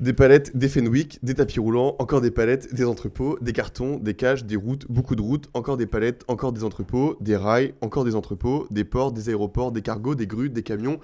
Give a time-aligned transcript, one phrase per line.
[0.00, 4.14] Des palettes, des Fenwick, des tapis roulants, encore des palettes, des entrepôts, des cartons, des
[4.14, 8.04] cages, des routes, beaucoup de routes, encore des palettes, encore des entrepôts, des rails, encore
[8.04, 10.98] des entrepôts, des ports, des aéroports, des cargos, des grues, des camions,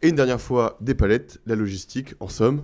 [0.00, 2.62] et une dernière fois des palettes, la logistique, en somme.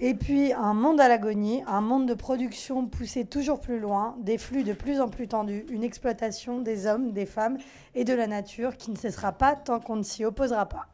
[0.00, 4.38] Et puis un monde à l'agonie, un monde de production poussé toujours plus loin, des
[4.38, 7.58] flux de plus en plus tendus, une exploitation des hommes, des femmes
[7.94, 10.86] et de la nature qui ne cessera pas tant qu'on ne s'y opposera pas.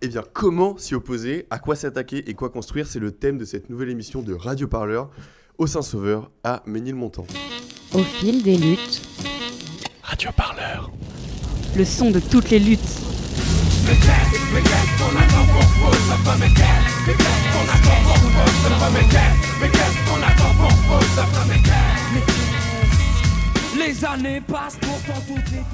[0.00, 3.44] Eh bien, comment s'y opposer À quoi s'attaquer et quoi construire C'est le thème de
[3.44, 5.10] cette nouvelle émission de Radio Parleur
[5.58, 7.26] au Saint-Sauveur à Ménilmontant.
[7.92, 9.02] Au fil des luttes.
[10.04, 10.92] Radio Parleur.
[11.76, 12.78] Le son de toutes les luttes.
[23.88, 24.78] Les années passent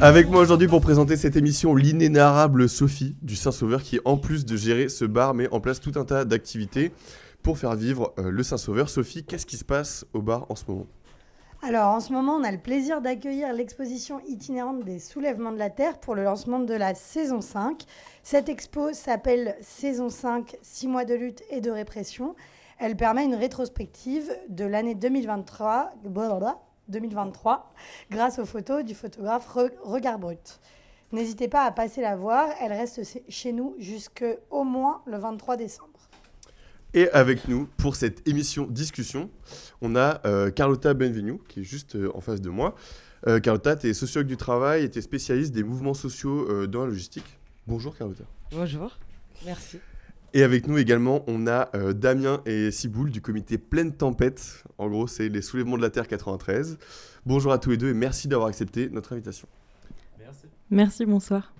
[0.00, 4.56] Avec moi aujourd'hui pour présenter cette émission, l'inénarrable Sophie du Saint-Sauveur qui, en plus de
[4.56, 6.92] gérer ce bar, met en place tout un tas d'activités
[7.42, 8.88] pour faire vivre euh, le Saint-Sauveur.
[8.88, 10.86] Sophie, qu'est-ce qui se passe au bar en ce moment?
[11.61, 15.70] Alors, en ce moment, on a le plaisir d'accueillir l'exposition itinérante des soulèvements de la
[15.70, 17.83] Terre pour le lancement de la saison 5.
[18.22, 22.36] Cette expo s'appelle Saison 5, 6 mois de lutte et de répression.
[22.78, 25.94] Elle permet une rétrospective de l'année 2023,
[26.88, 27.72] 2023
[28.10, 29.46] grâce aux photos du photographe
[29.82, 30.60] Regard Brut.
[31.12, 35.90] N'hésitez pas à passer la voir, elle reste chez nous jusqu'au moins le 23 décembre.
[36.92, 39.28] Et avec nous, pour cette émission discussion,
[39.80, 42.77] on a euh, Carlotta Benvenu, qui est juste euh, en face de moi.
[43.27, 46.82] Euh, Carlotta, tu es sociologue du travail et tu es spécialiste des mouvements sociaux dans
[46.82, 47.38] la logistique.
[47.66, 48.24] Bonjour Carlotta.
[48.52, 48.96] Bonjour,
[49.44, 49.78] merci.
[50.36, 54.64] Et avec nous également, on a Damien et Ciboul du comité Pleine Tempête.
[54.78, 56.77] En gros, c'est les soulèvements de la Terre 93.
[57.24, 59.46] Bonjour à tous les deux et merci d'avoir accepté notre invitation.
[60.18, 60.46] Merci.
[60.70, 61.52] Merci, bonsoir.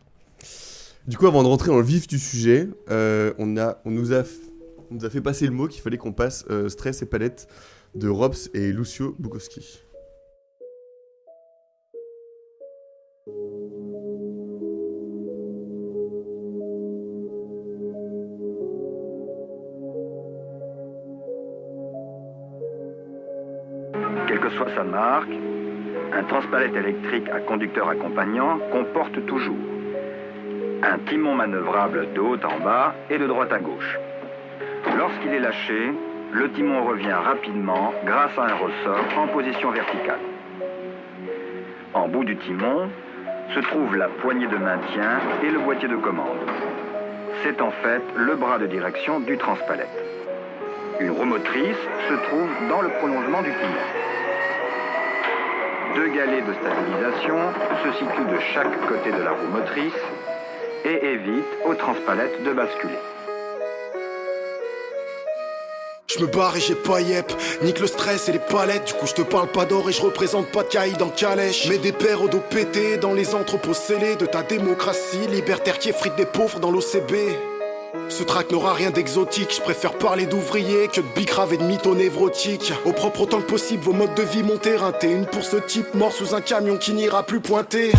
[1.07, 4.25] Du coup, avant de rentrer dans le vif du sujet, on, a, on nous a
[4.91, 7.49] on nous a fait passer le mot qu'il fallait qu'on passe euh, Stress et Palette
[7.95, 9.84] de Robs et Lucio Bukowski.
[25.23, 29.57] Un transpalette électrique à conducteur accompagnant comporte toujours
[30.83, 33.99] un timon manœuvrable de haut en bas et de droite à gauche.
[34.99, 35.93] Lorsqu'il est lâché,
[36.33, 40.21] le timon revient rapidement grâce à un ressort en position verticale.
[41.95, 42.91] En bout du timon
[43.55, 46.45] se trouve la poignée de maintien et le boîtier de commande.
[47.43, 49.89] C'est en fait le bras de direction du transpalette.
[51.01, 54.04] Une roue motrice se trouve dans le prolongement du timon.
[55.95, 57.39] Deux galets de stabilisation
[57.85, 59.93] se situent de chaque côté de la roue motrice
[60.85, 62.99] et évitent au transpalette de basculer.
[66.09, 67.33] Je me barre et j'ai pas yep,
[67.63, 68.87] nique le stress et les palettes.
[68.87, 71.69] Du coup, je te parle pas d'or et je représente pas de caïd en calèche.
[71.69, 75.91] Mets des paires au dos pété dans les entrepôts scellés de ta démocratie libertaire qui
[75.91, 77.54] effrite des pauvres dans l'OCB.
[78.09, 81.95] Ce track n'aura rien d'exotique, je préfère parler d'ouvriers que de bicrave et de mythos
[81.95, 82.73] névrotiques.
[82.85, 85.11] Au propre autant que possible, vos modes de vie m'ont éreinté.
[85.11, 87.93] Une pour ce type mort sous un camion qui n'ira plus pointer.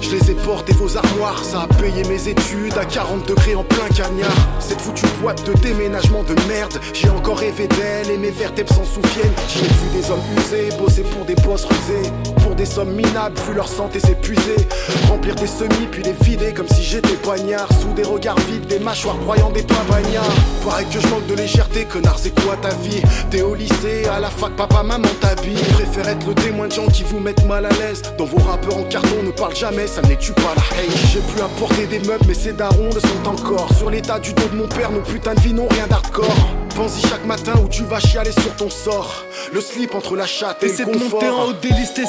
[0.00, 3.64] Je les ai portés vos armoires, ça a payé mes études à 40 degrés en
[3.64, 4.30] plein cagnard.
[4.60, 8.84] Cette foutue boîte de déménagement de merde, j'ai encore rêvé d'elle et mes vertèbres s'en
[8.84, 9.32] souviennent.
[9.48, 12.10] J'ai vu des hommes usés, bosser pour des boss rusés,
[12.54, 14.56] pour des sommes minables, vu leur santé s'épuiser.
[15.08, 17.68] Remplir des semis puis les vider comme si j'étais poignard.
[17.80, 20.34] Sous des regards vides, des mâchoires broyant des toits bagnards.
[20.64, 23.02] Pareil que je manque de légèreté, connard, c'est quoi ta vie?
[23.30, 25.62] T'es au lycée, à la fac, papa, maman t'habille.
[25.74, 28.02] Préfère être le témoin de gens qui vous mettent mal à l'aise.
[28.18, 30.90] Dans vos rappeurs en carton, ne parle jamais ça n'est-tu pas la haine?
[31.12, 34.48] J'ai pu apporter des meubles mais ces darons ne sont encore Sur l'état du dos
[34.50, 36.34] de mon père, nos putains de vie n'ont rien d'hardcore
[36.74, 40.62] Pense-y chaque matin où tu vas chialer sur ton sort Le slip entre la chatte
[40.62, 42.06] et, le confort de monter en haut des listes et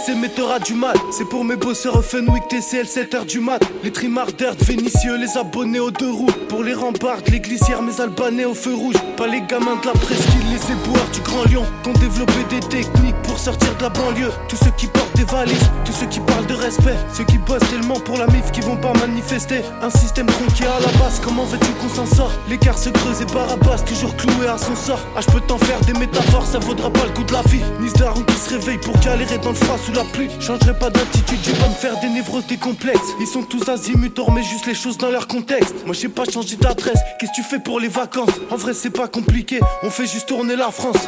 [1.12, 3.62] c'est pour mes bosseurs Fenwick, TCL, 7h du mat.
[3.84, 6.32] Les trimardeurs Vénitieux, les abonnés aux deux roues.
[6.50, 8.96] Pour les ramparts, les glissières, mes albanais au feu rouge.
[9.16, 13.16] Pas les gamins de la presqu'île, les éboueurs du Grand Lyon T'ont développé des techniques
[13.36, 14.32] pour sortir de la banlieue.
[14.48, 16.96] Tous ceux qui portent des valises, tous ceux qui parlent de respect.
[17.14, 19.60] Ceux qui bossent tellement pour la mif qui vont pas manifester.
[19.82, 23.26] Un système tronqué à la base, comment veux-tu qu'on s'en sort L'écart se creuse et
[23.26, 25.02] Barabas toujours cloué à son sort.
[25.18, 27.62] Ah je peux t'en faire des métaphores, ça vaudra pas le coup de la vie.
[27.82, 30.30] Ni daron qui se réveille pour galérer dans le froid sous la pluie.
[30.40, 33.12] Changerai pas d'attitude, j'ai pas me faire des névroses, des complexes.
[33.20, 35.76] Ils sont tous azimuts, mais juste les choses dans leur contexte.
[35.86, 38.36] Moi j'ai pas changé d'adresse, qu'est-ce que tu fais pour les vacances?
[38.50, 41.06] En vrai c'est pas compliqué, on fait juste tourner la France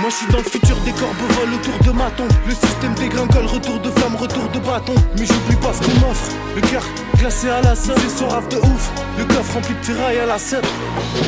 [0.00, 2.32] moi je suis dans le futur des corbeaux volent autour de ma tombe.
[2.46, 6.32] Le système dégringole, retour de flamme, retour de bâton Mais j'oublie pas ce qu'on m'offre.
[6.54, 6.82] Le cœur
[7.20, 8.90] glacé à la scène, c'est son rave de ouf.
[9.18, 10.62] Le coffre rempli de ferraille à la scène.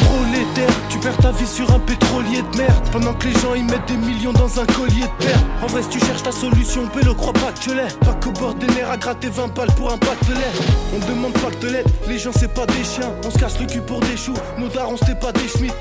[0.05, 2.89] Prolétaire, tu perds ta vie sur un pétrolier de merde.
[2.91, 5.45] Pendant que les gens y mettent des millions dans un collier de perles.
[5.63, 7.89] En vrai, si tu cherches ta solution, Pélo, crois pas que je l'ai.
[8.01, 10.53] Pas qu'au bord des nerfs à gratter 20 balles pour un lait.
[10.95, 13.13] On demande pas de l'aide, les gens c'est pas des chiens.
[13.25, 15.75] On se casse le cul pour des choux, nos darons c'était pas des schmitts.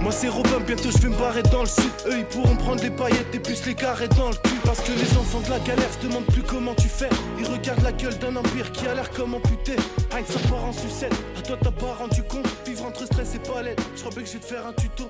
[0.00, 1.90] Moi c'est Robin, bientôt je vais me barrer dans le sud.
[2.06, 4.58] Eux ils pourront prendre les paillettes et plus les carrés dans le cul.
[4.64, 7.08] Parce que les enfants de la galère se demandent plus comment tu fais.
[7.38, 9.76] Ils regardent la gueule d'un empire qui a l'air comme amputé.
[10.10, 11.14] Rien que ça part en sucette.
[11.36, 12.46] À toi t'as pas rendu compte.
[12.66, 13.80] Vivre entre stress et palette.
[13.94, 15.04] Je crois bien que je vais te faire un tuto.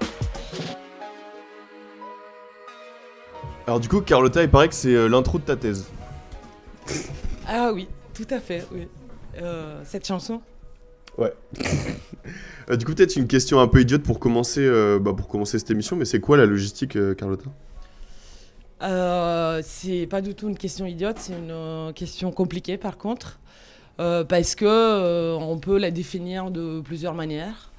[3.67, 5.87] Alors du coup, Carlotta, il paraît que c'est euh, l'intro de ta thèse.
[7.47, 8.89] Ah oui, tout à fait, oui.
[9.41, 10.41] Euh, cette chanson
[11.17, 11.33] Ouais.
[12.71, 15.59] Euh, du coup, peut-être une question un peu idiote pour commencer, euh, bah, pour commencer
[15.59, 17.47] cette émission, mais c'est quoi la logistique, euh, Carlotta?
[18.83, 23.41] Euh, c'est pas du tout une question idiote, c'est une euh, question compliquée par contre,
[24.01, 27.71] euh, parce que euh, on peut la définir de plusieurs manières.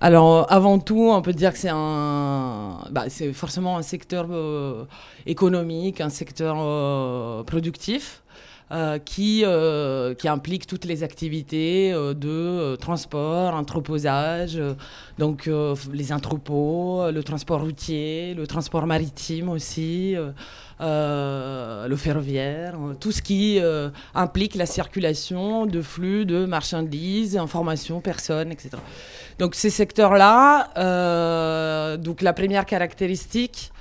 [0.00, 4.84] Alors avant tout, on peut dire que c'est un, bah, c'est forcément un secteur euh,
[5.26, 8.22] économique, un secteur euh, productif.
[8.72, 9.44] euh, qui,
[10.18, 14.58] qui implique toutes les activités de transport, entreposage,
[15.18, 15.48] donc
[15.92, 20.16] les entrepôts, le transport routier, le transport maritime aussi,
[20.80, 28.00] le ferroviaire, euh, tout ce qui euh, implique la circulation de flux de marchandises, informations,
[28.00, 28.70] personnes, etc.
[29.38, 33.72] Donc ces secteurs-là, euh, donc la première caractéristique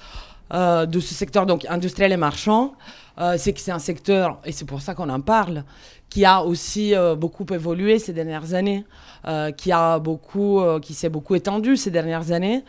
[0.54, 2.74] euh, de ce secteur donc industriel et marchand,
[3.20, 5.64] euh, c'est que c'est un secteur, et c'est pour ça qu'on en parle,
[6.10, 8.86] qui a aussi euh, beaucoup évolué ces dernières années,
[9.28, 12.64] euh, qui, a beaucoup, euh, qui s'est beaucoup étendu ces dernières années.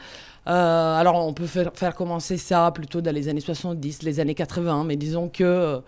[0.46, 4.84] Euh, alors on peut faire, commencer ça plutôt dans les années 70, les années 80,
[4.84, 5.80] mais disons que euh,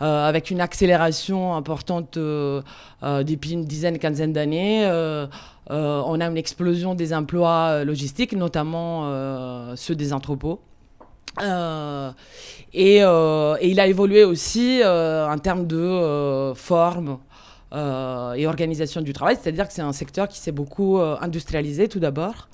[0.00, 2.62] avec une accélération importante euh,
[3.02, 4.86] depuis une dizaine, quinzaine d'années,
[5.68, 10.60] on a une explosion des emplois logistiques, notamment ceux des entrepôts.
[11.40, 17.18] Et, il a évolué aussi en termes de forme
[17.72, 22.48] et organisation du travail, c'est-à-dire que c'est un secteur qui s'est beaucoup industrialisé tout d'abord.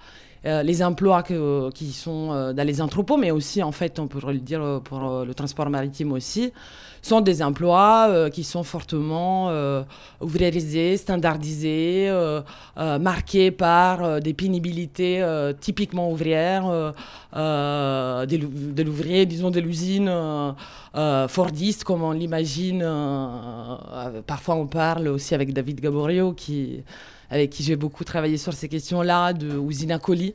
[0.47, 4.09] Euh, les emplois que- qui sont euh, dans les entrepôts, mais aussi en fait, on
[4.09, 6.51] pourrait le dire euh, pour euh, le transport maritime aussi,
[7.03, 9.83] sont des emplois euh, qui sont fortement euh,
[10.23, 12.41] ouvriérisés, standardisés, euh,
[12.79, 16.93] euh, marqués par euh, des pénibilités euh, typiquement ouvrières, euh,
[17.37, 20.53] euh, de l'ou- de l'ouvrier, disons de l'usine euh,
[20.97, 22.83] euh, fordiste, comme on l'imagine.
[22.83, 26.83] euh, euh, parfois, on parle aussi avec David Gaborio, qui,
[27.31, 30.35] avec qui j'ai beaucoup travaillé sur ces questions-là, de usine à colis,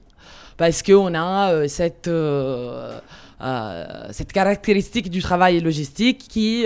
[0.57, 2.97] parce qu'on a euh, cette, euh,
[3.41, 6.65] euh, cette caractéristique du travail logistique qui,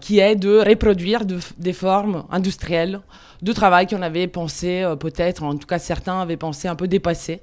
[0.00, 3.00] qui est de reproduire de- des formes industrielles
[3.42, 7.40] de travail qu'on avait pensé, peut-être, en tout cas certains avaient pensé un peu dépassé.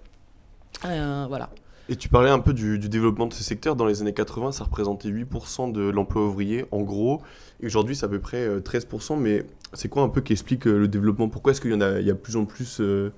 [0.86, 1.50] Euh, voilà.
[1.90, 3.75] Et tu parlais un peu du, du développement de ce secteur.
[3.78, 7.22] Dans les années 80, ça représentait 8% de l'emploi ouvrier, en gros.
[7.62, 9.18] Et aujourd'hui, c'est à peu près euh, 13%.
[9.18, 11.30] Mais c'est quoi un peu qui explique euh, le développement?
[11.30, 12.80] Pourquoi est-ce qu'il y en a, il y a plus en plus...
[12.81, 13.12] euh,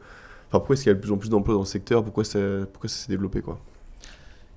[0.47, 2.03] Enfin, pourquoi est-ce qu'il y a de plus en plus d'emplois dans le secteur?
[2.03, 2.39] Pourquoi ça,
[2.73, 3.59] pourquoi ça s'est développé, quoi?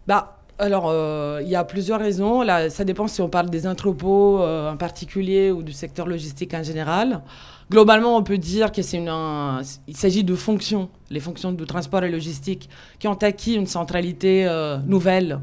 [0.07, 2.43] Bah, alors, euh, il y a plusieurs raisons.
[2.43, 6.63] Là, ça dépend si on parle des entrepôts en particulier ou du secteur logistique en
[6.63, 7.23] général.
[7.71, 11.65] Globalement, on peut dire que c'est une, un- il s'agit de fonctions, les fonctions de
[11.65, 12.69] transport et logistique,
[12.99, 14.47] qui ont acquis une centralité
[14.87, 15.41] nouvelle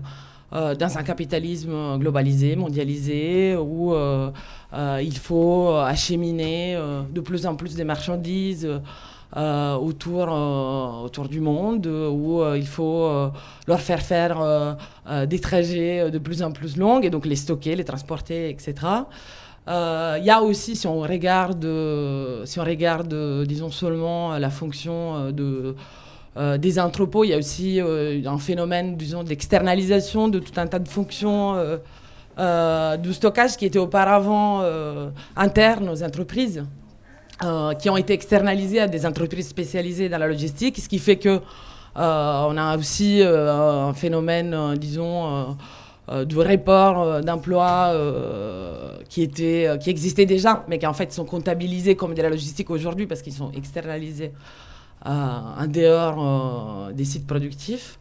[0.54, 4.32] euh, dans un capitalisme globalisé, mondialisé, où euh,
[4.74, 8.68] euh, il faut acheminer euh, de plus en plus des marchandises.
[9.38, 13.30] euh, autour, euh, autour du monde, euh, où euh, il faut euh,
[13.68, 14.74] leur faire faire euh,
[15.08, 18.50] euh, des trajets euh, de plus en plus longs et donc les stocker, les transporter,
[18.50, 18.74] etc.
[19.68, 24.34] Euh, Il y a aussi, si on regarde, euh, si on regarde euh, disons seulement
[24.34, 25.76] euh, la fonction euh, de,
[26.40, 30.68] euh, des entrepôts, il y a aussi euh, un phénomène, disons, d'externalisation de tout un
[30.68, 31.56] tas de fonctions
[32.38, 34.64] euh, de stockage qui étaient auparavant
[35.36, 36.64] internes aux entreprises,
[37.80, 41.42] qui ont été externalisées à des entreprises spécialisées dans la logistique, ce qui fait que
[41.96, 45.58] on a aussi un phénomène, disons,
[46.08, 47.94] de report d'emplois
[49.10, 53.06] qui, étaient, qui déjà, mais qui en fait sont comptabilisés comme de la logistique aujourd'hui
[53.06, 54.32] parce qu'ils sont externalisés
[55.06, 58.00] en dehors euh, des sites productifs.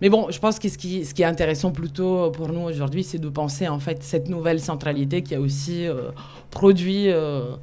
[0.00, 3.28] Mais bon, je pense que ce qui, est intéressant plutôt pour nous aujourd'hui, c'est de
[3.28, 6.10] penser en fait cette nouvelle centralité qui a aussi euh,
[6.50, 7.54] produit euh,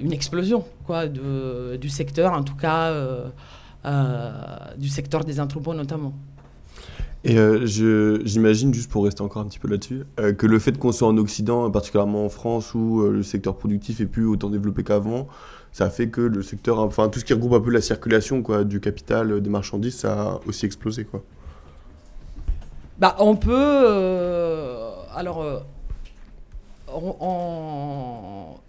[0.00, 2.92] une explosion quoi, du secteur, en tout cas
[4.78, 6.14] du secteur des entrepôts notamment.
[7.22, 10.04] Et j'imagine, juste pour rester encore un petit peu là-dessus,
[10.36, 14.06] que le fait qu'on soit en Occident, particulièrement en France, où le secteur productif est
[14.06, 15.28] plus autant développé qu'avant,
[15.74, 18.62] ça fait que le secteur, enfin tout ce qui regroupe un peu la circulation quoi,
[18.62, 21.04] du capital, euh, des marchandises, ça a aussi explosé.
[21.04, 21.20] Quoi.
[22.96, 23.52] Bah, on peut.
[23.52, 25.58] euh, alors, euh,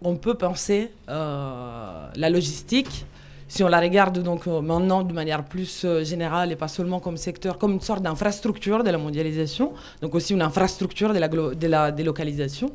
[0.02, 3.06] on, peut penser la logistique,
[3.48, 7.60] si on la regarde donc maintenant de manière plus générale et pas seulement comme secteur,
[7.60, 12.72] comme une sorte d'infrastructure de la mondialisation, donc aussi une infrastructure de la délocalisation.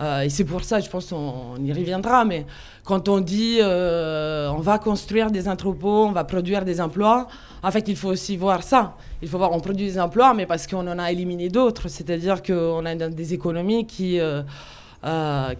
[0.00, 2.46] Euh, et c'est pour ça, je pense qu'on y reviendra, mais
[2.84, 7.28] quand on dit euh, on va construire des entrepôts, on va produire des emplois,
[7.62, 8.96] en fait, il faut aussi voir ça.
[9.22, 11.88] Il faut voir, on produit des emplois, mais parce qu'on en a éliminé d'autres.
[11.88, 14.42] C'est-à-dire qu'on a des économies qui, euh,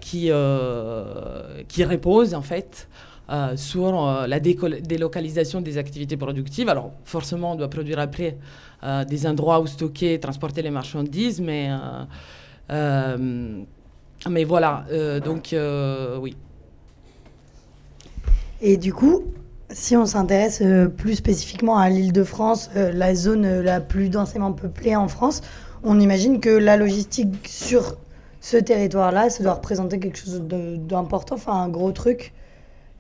[0.01, 0.31] qui,
[1.69, 2.89] qui reposent, en fait,
[3.57, 6.69] sur la délocalisation des activités productives.
[6.69, 8.37] Alors, forcément, on doit produire après
[9.09, 11.71] des endroits où stocker, transporter les marchandises, mais,
[14.29, 14.85] mais voilà.
[14.91, 16.37] euh, donc, euh, oui.
[18.61, 19.25] Et du coup,
[19.71, 24.53] si on s'intéresse euh, plus spécifiquement à l'île de France, la zone la plus densément
[24.53, 25.43] peuplée en France,
[25.83, 27.97] on imagine que la logistique sur
[28.41, 32.33] ce territoire-là, ça doit représenter quelque chose d'important, enfin un gros truc.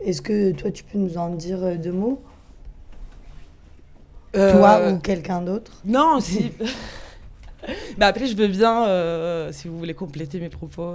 [0.00, 2.20] Est-ce que toi, tu peux nous en dire deux mots?
[4.32, 5.72] Toi ou quelqu'un d'autre?
[5.84, 6.52] Non, si.
[7.98, 10.94] bah après, je veux bien, euh, si vous voulez compléter mes propos.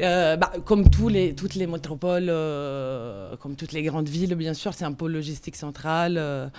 [0.00, 4.84] Euh, bah, comme toutes les métropoles, euh, comme toutes les grandes villes, bien sûr, c'est
[4.84, 6.50] un pôle logistique central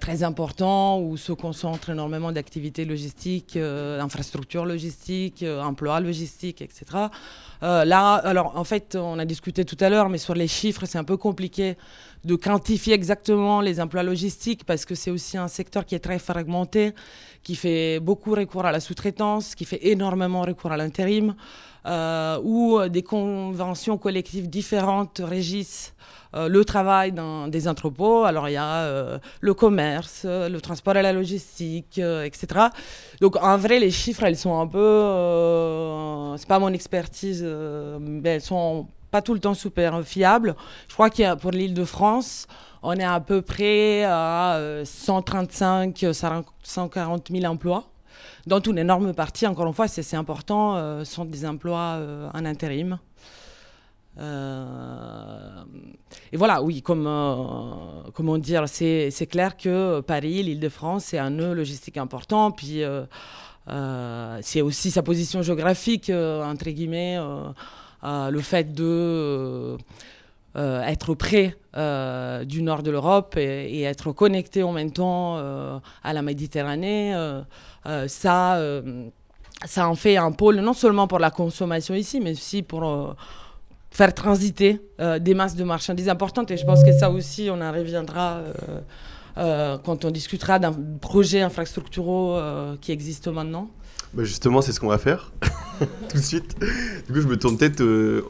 [0.00, 6.84] très important où se concentrent énormément d'activités logistiques, infrastructures logistiques, emplois logistiques, etc.
[7.62, 10.98] Là, alors en fait, on a discuté tout à l'heure, mais sur les chiffres, c'est
[10.98, 11.76] un peu compliqué
[12.24, 16.18] de quantifier exactement les emplois logistiques parce que c'est aussi un secteur qui est très
[16.18, 16.92] fragmenté,
[17.42, 21.34] qui fait beaucoup recours à la sous-traitance, qui fait énormément recours à l'intérim,
[21.86, 25.94] euh, où euh, des conventions collectives différentes régissent
[26.34, 28.24] euh, le travail dans des entrepôts.
[28.24, 32.66] Alors il y a euh, le commerce, le transport et la logistique, etc.
[33.20, 38.42] Donc en vrai, les chiffres, elles sont un peu, c'est pas mon expertise, mais elles
[38.42, 40.54] sont pas tout le temps super fiables.
[40.88, 42.46] Je crois qu'il y a pour l'île de France,
[42.82, 46.06] on est à peu près à euh, 135,
[46.62, 47.90] 140 000 emplois
[48.46, 52.44] dont une énorme partie, encore une fois, c'est important, euh, sont des emplois euh, en
[52.44, 52.98] intérim.
[54.18, 55.62] Euh,
[56.32, 57.04] et voilà, oui, comme,
[58.14, 62.50] comment dire, c'est clair que Paris, l'Île-de-France, c'est un nœud logistique important.
[62.50, 62.82] Puis
[64.42, 67.18] c'est aussi sa position géographique, entre guillemets,
[68.02, 69.76] le fait de euh,
[70.56, 75.78] euh, être près euh, du nord de l'Europe et, être connecté en même temps euh,
[76.02, 77.14] à la Méditerranée.
[77.14, 77.42] euh,
[77.86, 79.08] euh, ça, euh,
[79.64, 83.12] ça en fait un pôle non seulement pour la consommation ici, mais aussi pour euh,
[83.90, 86.50] faire transiter euh, des masses de marchandises importantes.
[86.50, 88.52] Et je pense que ça aussi, on en reviendra euh,
[89.38, 93.68] euh, quand on discutera d'un projet infrastructuraux euh, qui existe maintenant.
[94.14, 95.32] Bah justement, c'est ce qu'on va faire
[96.08, 96.56] tout de suite.
[97.06, 98.22] Du coup, je me tourne peut-être euh,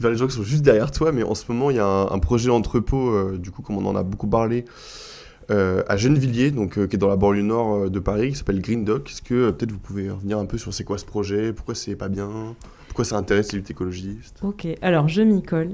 [0.00, 1.86] vers les gens qui sont juste derrière toi, mais en ce moment, il y a
[1.86, 4.64] un, projet d'entrepôt, euh, du coup, comme on en a beaucoup parlé,
[5.50, 8.84] euh, à Gennevilliers, donc, qui est dans la banlieue nord de Paris, qui s'appelle Green
[8.84, 9.10] Dock.
[9.10, 11.96] Est-ce que peut-être vous pouvez revenir un peu sur c'est quoi ce projet, pourquoi c'est
[11.96, 12.28] pas bien,
[12.88, 14.38] pourquoi ça intéresse les luttes écologistes?
[14.42, 15.70] Ok, alors je m'y colle.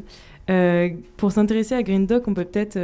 [1.17, 2.79] Pour s'intéresser à Green Dock, on peut peut-être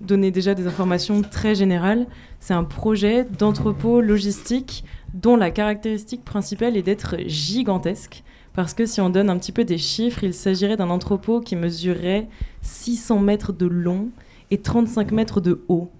[0.00, 2.06] donner déjà des informations très générales.
[2.40, 8.22] C'est un projet d'entrepôt logistique dont la caractéristique principale est d'être gigantesque.
[8.54, 11.56] Parce que si on donne un petit peu des chiffres, il s'agirait d'un entrepôt qui
[11.56, 12.28] mesurerait
[12.62, 14.08] 600 mètres de long
[14.50, 15.90] et 35 mètres de haut.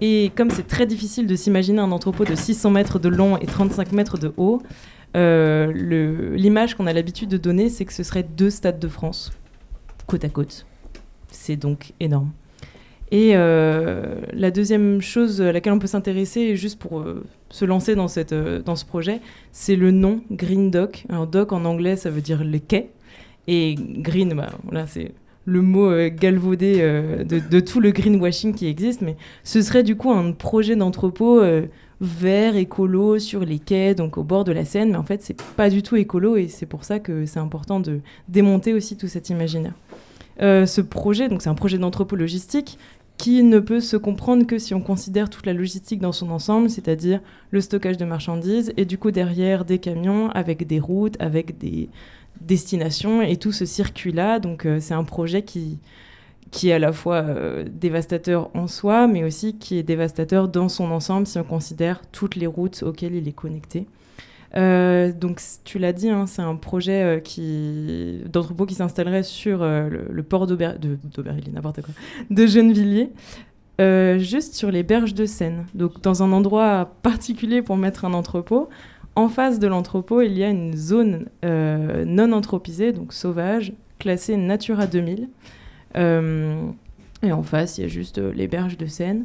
[0.00, 3.46] Et comme c'est très difficile de s'imaginer un entrepôt de 600 mètres de long et
[3.46, 4.60] 35 mètres de haut,
[5.16, 5.72] euh,
[6.36, 9.32] l'image qu'on a l'habitude de donner, c'est que ce serait deux stades de France,
[10.06, 10.66] côte à côte.
[11.30, 12.30] C'est donc énorme.
[13.12, 17.94] Et euh, la deuxième chose à laquelle on peut s'intéresser, juste pour euh, se lancer
[17.94, 19.20] dans, cette, euh, dans ce projet,
[19.52, 21.04] c'est le nom Green Dock.
[21.08, 22.90] Alors, dock en anglais, ça veut dire les quais.
[23.46, 24.50] Et green, bah,
[24.88, 25.12] c'est
[25.44, 26.78] le mot galvaudé
[27.24, 29.02] de, tout le greenwashing qui existe.
[29.02, 31.40] Mais ce serait du coup un projet d'entrepôt
[32.00, 34.90] vert, écolo, sur les quais, donc au bord de la Seine.
[34.90, 37.78] Mais en fait, c'est pas du tout écolo et c'est pour ça que c'est important
[37.78, 39.74] de démonter aussi tout cet imaginaire.
[40.40, 42.76] Ce projet, donc c'est un projet d'entrepôt logistique
[43.16, 46.68] qui ne peut se comprendre que si on considère toute la logistique dans son ensemble,
[46.68, 47.20] c'est-à-dire
[47.50, 51.88] le stockage de marchandises et du coup derrière des camions avec des routes, avec des
[52.40, 54.38] destinations et tout ce circuit-là.
[54.38, 55.78] Donc euh, c'est un projet qui,
[56.50, 57.24] qui est à la fois
[57.70, 62.36] dévastateur en soi, mais aussi qui est dévastateur dans son ensemble si on considère toutes
[62.36, 63.86] les routes auxquelles il est connecté.
[64.54, 69.88] Euh, donc, tu l'as dit, hein, c'est un projet euh, d'entrepôt qui s'installerait sur euh,
[70.10, 71.94] le, port d'Aubervilliers, n'importe quoi,
[72.30, 73.10] de Gennevilliers,
[74.18, 75.66] juste sur les berges de Seine.
[75.74, 78.68] Donc, dans un endroit particulier pour mettre un entrepôt.
[79.14, 84.86] En face de l'entrepôt, il y a une zone non anthropisée, donc sauvage, classée Natura
[84.86, 85.28] 2000.
[85.94, 89.24] et en face, il y a juste les berges de Seine.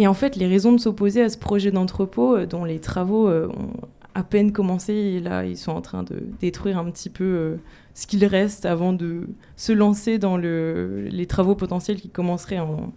[0.00, 3.28] Et en fait, les raisons de s'opposer à ce projet d'entrepôt, euh, dont les travaux
[3.28, 7.24] euh, ont à peine commencé, là, ils sont en train de détruire un petit peu
[7.24, 7.56] euh,
[7.92, 12.94] ce qu'il reste avant de se lancer dans le, les travaux potentiels qui commenceraient en.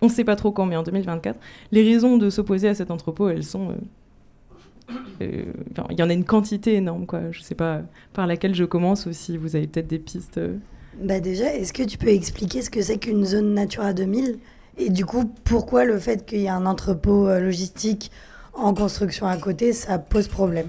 [0.00, 1.38] On ne sait pas trop quand, mais en 2024.
[1.72, 3.74] Les raisons de s'opposer à cet entrepôt, elles sont.
[5.20, 7.32] il y en a une quantité énorme, quoi.
[7.32, 7.82] Je ne sais pas
[8.14, 10.40] par laquelle je commence ou si vous avez peut-être des pistes.
[11.02, 14.38] Bah déjà, est-ce que tu peux expliquer ce que c'est qu'une zone Natura 2000
[14.78, 18.10] et du coup, pourquoi le fait qu'il y ait un entrepôt euh, logistique
[18.52, 20.68] en construction à côté, ça pose problème?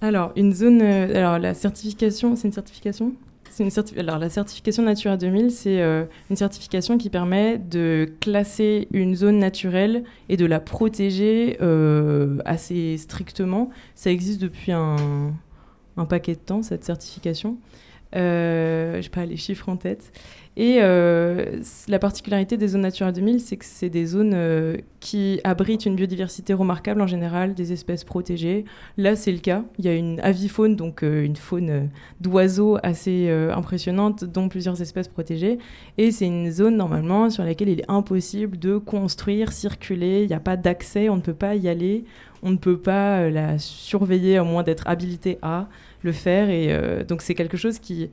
[0.00, 0.80] Alors, une zone.
[0.82, 3.12] Euh, alors, la certification, c'est une certification?
[3.58, 9.16] Une Alors, la certification Natura 2000, c'est euh, une certification qui permet de classer une
[9.16, 11.58] zone naturelle et de la protéger
[12.44, 13.70] assez strictement.
[13.96, 15.34] Ça existe depuis un,
[15.96, 17.56] un, paquet de temps, cette certification.
[18.12, 20.12] je n'ai pas les chiffres en tête.
[20.60, 25.40] Et euh, la particularité des zones Natura 2000, c'est que c'est des zones euh, qui
[25.44, 28.64] abritent une biodiversité remarquable en général, des espèces protégées.
[28.96, 29.62] Là, c'est le cas.
[29.78, 31.88] Il y a une avifaune, donc euh, une faune
[32.20, 35.58] d'oiseaux assez impressionnante, dont plusieurs espèces protégées.
[35.96, 40.24] Et c'est une zone normalement sur laquelle il est impossible de construire, circuler.
[40.24, 42.04] Il n'y a pas d'accès, on ne peut pas y aller,
[42.42, 45.68] on ne peut pas la surveiller à moins d'être habilité à
[46.02, 46.50] le faire.
[46.50, 48.10] Et donc c'est quelque chose qui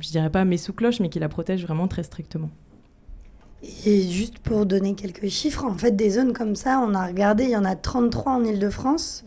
[0.00, 2.50] je dirais pas mais sous cloche, mais qui la protège vraiment très strictement.
[3.86, 7.44] Et juste pour donner quelques chiffres, en fait, des zones comme ça, on a regardé,
[7.44, 9.24] il y en a 33 en Ile-de-France.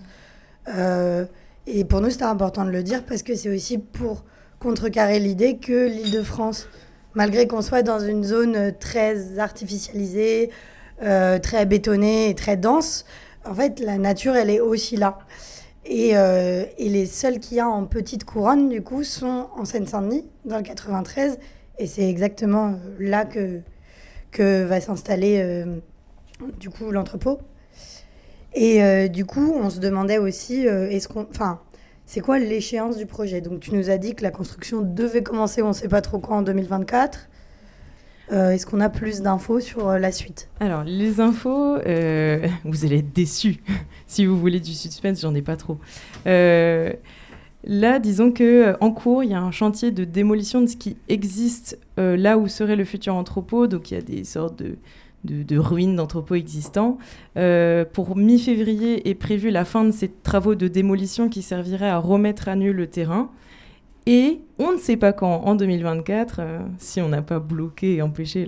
[0.76, 1.26] Euh,
[1.66, 4.24] et pour nous, c'était important de le dire parce que c'est aussi pour
[4.60, 6.68] contrecarrer l'idée que l'Île-de-France,
[7.16, 10.52] malgré qu'on soit dans une zone très artificialisée,
[11.02, 13.06] euh, très bétonnée et très dense,
[13.46, 15.20] en fait, la nature, elle est aussi là.
[15.90, 20.26] Euh, et, les seuls qu'il y a en petite couronne, du coup, sont en Seine-Saint-Denis,
[20.46, 21.40] dans le 93.
[21.80, 23.62] Et c'est exactement euh, là que,
[24.32, 25.78] que va s'installer, euh,
[26.60, 27.40] du coup, l'entrepôt.
[28.54, 31.28] Et du coup, on se demandait aussi, est-ce qu'on...
[32.08, 33.40] C'est quoi l'échéance du projet?
[33.40, 36.18] Donc, tu nous as dit que la construction devait commencer, on ne sait pas trop
[36.18, 37.30] quand, en 2024.
[38.32, 40.50] Euh, est-ce qu'on a plus d'infos sur euh, la suite?
[40.60, 43.58] Alors, les infos, euh, vous allez être déçus.
[44.08, 45.78] si vous voulez du suspense, j'en ai pas trop.
[46.26, 50.98] là, disons que en cours, il y a un chantier de démolition de ce qui
[51.08, 53.68] existe là où serait le futur entrepôt.
[53.68, 54.78] Donc, il y a des sortes de,
[55.24, 56.98] de ruines d'entrepôts existants.
[57.94, 62.50] pour mi-février est prévue la fin de ces travaux de démolition qui serviraient à remettre
[62.50, 63.32] à nu le terrain.
[64.10, 68.02] Et on ne sait pas quand, en 2024, euh, si on n'a pas bloqué et
[68.02, 68.48] empêché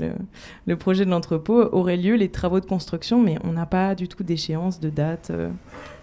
[0.66, 4.08] le, projet de l'entrepôt, auraient lieu les travaux de construction, mais on n'a pas du
[4.08, 5.32] tout d'échéance, de date.
[5.32, 5.50] Euh.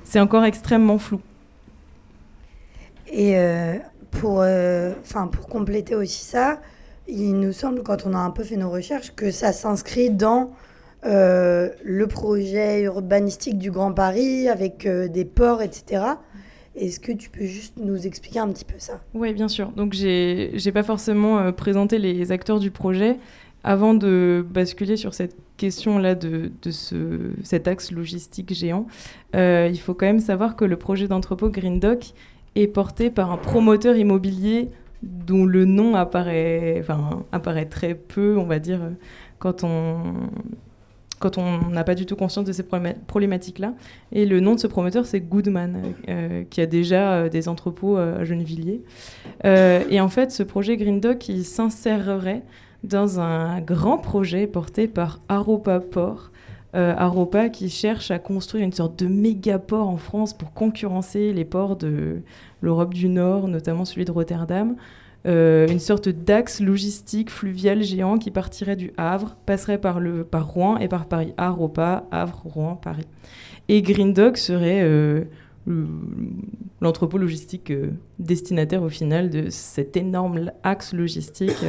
[0.04, 1.22] c'est encore extrêmement flou.
[3.10, 3.78] Et euh,
[4.10, 4.44] pour,
[5.32, 6.60] pour compléter aussi ça,
[7.08, 10.50] il nous semble, quand on a un peu fait nos recherches, que ça s'inscrit dans
[11.02, 16.02] le projet urbanistique du Grand Paris, avec des ports, etc.
[16.76, 19.00] Est-ce que tu peux juste nous expliquer un petit peu ça?
[19.14, 19.68] Oui, bien sûr.
[19.72, 23.16] Donc, j'ai n'ai pas forcément euh, présenté les acteurs du projet.
[23.64, 28.86] Avant de basculer sur cette question-là de, de ce, cet axe logistique géant,
[29.34, 32.12] euh, il faut quand même savoir que le projet d'entrepôt Green Dock
[32.54, 34.70] est porté par un promoteur immobilier
[35.02, 38.80] dont le nom apparaît, enfin, apparaît très peu, on va dire,
[39.38, 40.14] quand on,
[41.18, 43.74] quand on n'a pas du tout conscience de ces problématiques-là.
[44.12, 47.96] Et le nom de ce promoteur, c'est Goodman, euh, qui a déjà euh, des entrepôts
[47.96, 48.82] euh, à Gennevilliers.
[49.44, 52.42] et en fait, ce projet Green Dock, il s'insérerait
[52.84, 56.30] dans un grand projet porté par Aropa Port.
[56.74, 61.46] Aropa qui cherche à construire une sorte de méga port en France pour concurrencer les
[61.46, 62.20] ports de
[62.60, 64.76] l'Europe du Nord, notamment celui de Rotterdam.
[65.26, 70.46] Euh, une sorte d'axe logistique fluvial géant qui partirait du Havre, passerait par, le, par
[70.46, 71.34] Rouen et par Paris.
[71.36, 73.06] Havre, Havre, Rouen, Paris.
[73.68, 75.24] Et Green Dog serait euh,
[76.80, 81.64] l'entrepôt logistique euh, destinataire au final de cet énorme axe logistique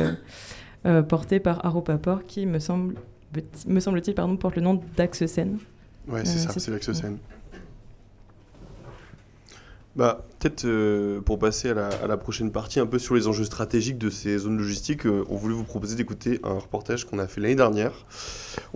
[1.09, 2.95] porté par Aropaport qui me semble
[3.67, 5.57] me semble-t-il pardon porte le nom d'Axe Seine.
[6.07, 7.17] Ouais, c'est ça, c'est l'Axe Seine.
[9.97, 13.27] Bah, peut-être euh, pour passer à la, à la prochaine partie, un peu sur les
[13.27, 17.17] enjeux stratégiques de ces zones logistiques, euh, on voulait vous proposer d'écouter un reportage qu'on
[17.17, 17.93] a fait l'année dernière.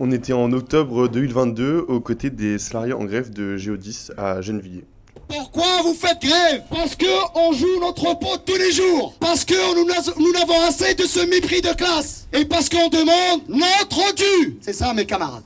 [0.00, 4.84] On était en octobre 2022 aux côtés des salariés en grève de Géodis à Gennevilliers.
[5.28, 6.62] Pourquoi vous faites grève?
[6.68, 7.06] Parce que
[7.36, 9.14] on joue notre peau tous les jours.
[9.20, 12.26] Parce que nous n'a- nous n'avons assez de ce mépris de classe.
[12.32, 14.58] Et parce qu'on demande notre dû.
[14.60, 15.44] C'est ça, mes camarades.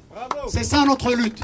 [0.48, 1.40] C'est ça notre lutte.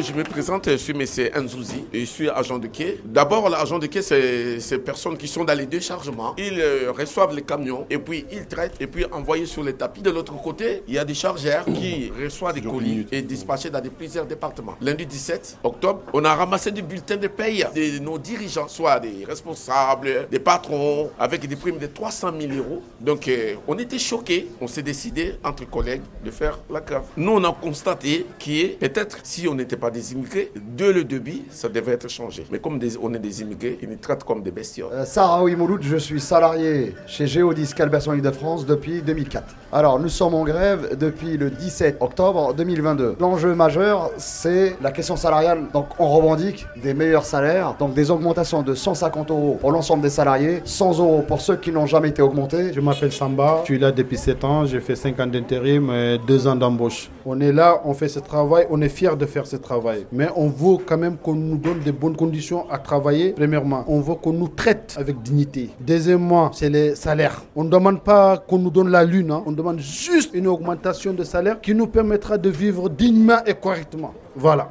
[0.00, 1.44] Je me présente, je suis M.
[1.44, 3.00] Nzouzi et je suis agent de quai.
[3.04, 6.34] D'abord, l'agent de quai, c'est ces personnes qui sont dans les déchargements.
[6.36, 10.02] Ils euh, reçoivent les camions et puis ils traitent et puis envoyés sur les tapis.
[10.02, 13.80] De l'autre côté, il y a des chargeurs qui reçoivent des colis et dispatchés dans
[13.80, 14.76] des- plusieurs départements.
[14.80, 19.24] Lundi 17 octobre, on a ramassé des bulletins de paye de nos dirigeants, soit des
[19.24, 22.82] responsables, des patrons, avec des primes de 300 000 euros.
[23.00, 24.48] Donc, euh, on était choqués.
[24.60, 27.02] On s'est décidé, entre collègues, de faire la grève.
[27.16, 31.68] Nous, on a constaté que peut-être si on pas des immigrés, de le débit, ça
[31.68, 32.44] devait être changé.
[32.50, 34.90] Mais comme des- on est des immigrés, ils nous traitent comme des bestioles.
[34.92, 39.44] Euh, Saraoui Mouloud, je suis salarié chez Géodis Calberson Île-de-France depuis 2004.
[39.72, 43.16] Alors, nous sommes en grève depuis le 17 octobre 2022.
[43.20, 45.64] L'enjeu majeur, c'est la question salariale.
[45.72, 50.08] Donc, on revendique des meilleurs salaires, donc des augmentations de 150 euros pour l'ensemble des
[50.10, 52.72] salariés, 100 euros pour ceux qui n'ont jamais été augmentés.
[52.72, 56.18] Je m'appelle Samba, je suis là depuis 7 ans, j'ai fait 5 ans d'intérim et
[56.26, 57.10] 2 ans d'embauche.
[57.26, 60.06] On est là, on fait ce travail, on est fiers de faire ce travail.
[60.12, 63.84] Mais on veut quand même qu'on nous donne de bonnes conditions à travailler, premièrement.
[63.86, 65.70] On veut qu'on nous traite avec dignité.
[65.80, 67.42] Deuxièmement, c'est les salaires.
[67.54, 69.42] On ne demande pas qu'on nous donne la lune, hein.
[69.46, 74.14] on demande juste une augmentation de salaire qui nous permettra de vivre dignement et correctement.
[74.36, 74.70] Voilà.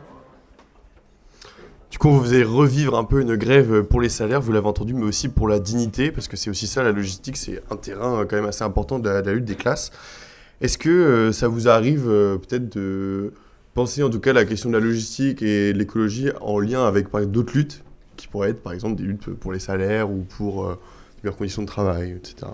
[1.90, 4.94] Du coup, vous allez revivre un peu une grève pour les salaires, vous l'avez entendu,
[4.94, 8.22] mais aussi pour la dignité, parce que c'est aussi ça, la logistique, c'est un terrain
[8.22, 9.92] euh, quand même assez important de la, de la lutte des classes.
[10.60, 13.34] Est-ce que euh, ça vous arrive euh, peut-être de
[13.78, 17.10] penser en tout cas la question de la logistique et de l'écologie en lien avec
[17.30, 17.84] d'autres luttes,
[18.16, 20.80] qui pourraient être par exemple des luttes pour les salaires ou pour euh,
[21.24, 22.48] les conditions de travail, etc.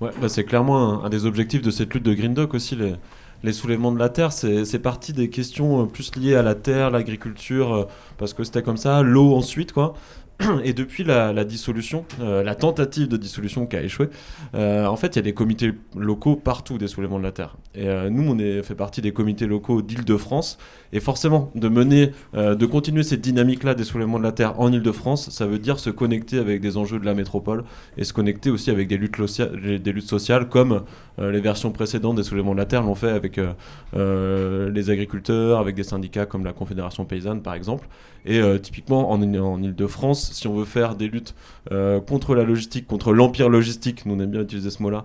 [0.00, 2.78] Ouais, bah c'est clairement un, des objectifs de cette lutte de Green Doc aussi,
[3.42, 4.30] les, soulèvements de la terre.
[4.30, 7.84] C'est c'est parti des questions euh, plus liées à la terre, l'agriculture, euh,
[8.16, 9.94] parce que c'était comme ça, l'eau ensuite, quoi.
[10.64, 14.08] Et depuis la, dissolution, euh, la tentative de dissolution qui a échoué,
[14.54, 17.56] euh, en fait, il y a des comités locaux partout des soulèvements de la terre.
[17.74, 20.58] Et euh, nous, on est fait partie des comités locaux d'Île-de-France.
[20.92, 25.30] Et forcément, de mener, de continuer cette dynamique-là des soulèvements de la terre en Île-de-France,
[25.30, 27.64] ça veut dire se connecter avec des enjeux de la métropole
[27.96, 30.84] et se connecter aussi avec des luttes, des luttes sociales comme
[31.18, 33.40] les versions précédentes des soulèvements de la terre l'ont fait avec
[33.92, 37.88] les agriculteurs, avec des syndicats comme la Confédération paysanne par exemple.
[38.24, 39.62] Et typiquement en, en
[40.32, 41.34] Si on veut faire des luttes
[41.72, 45.04] euh, contre la logistique, contre l'empire logistique, nous on aime bien utiliser ce mot-là,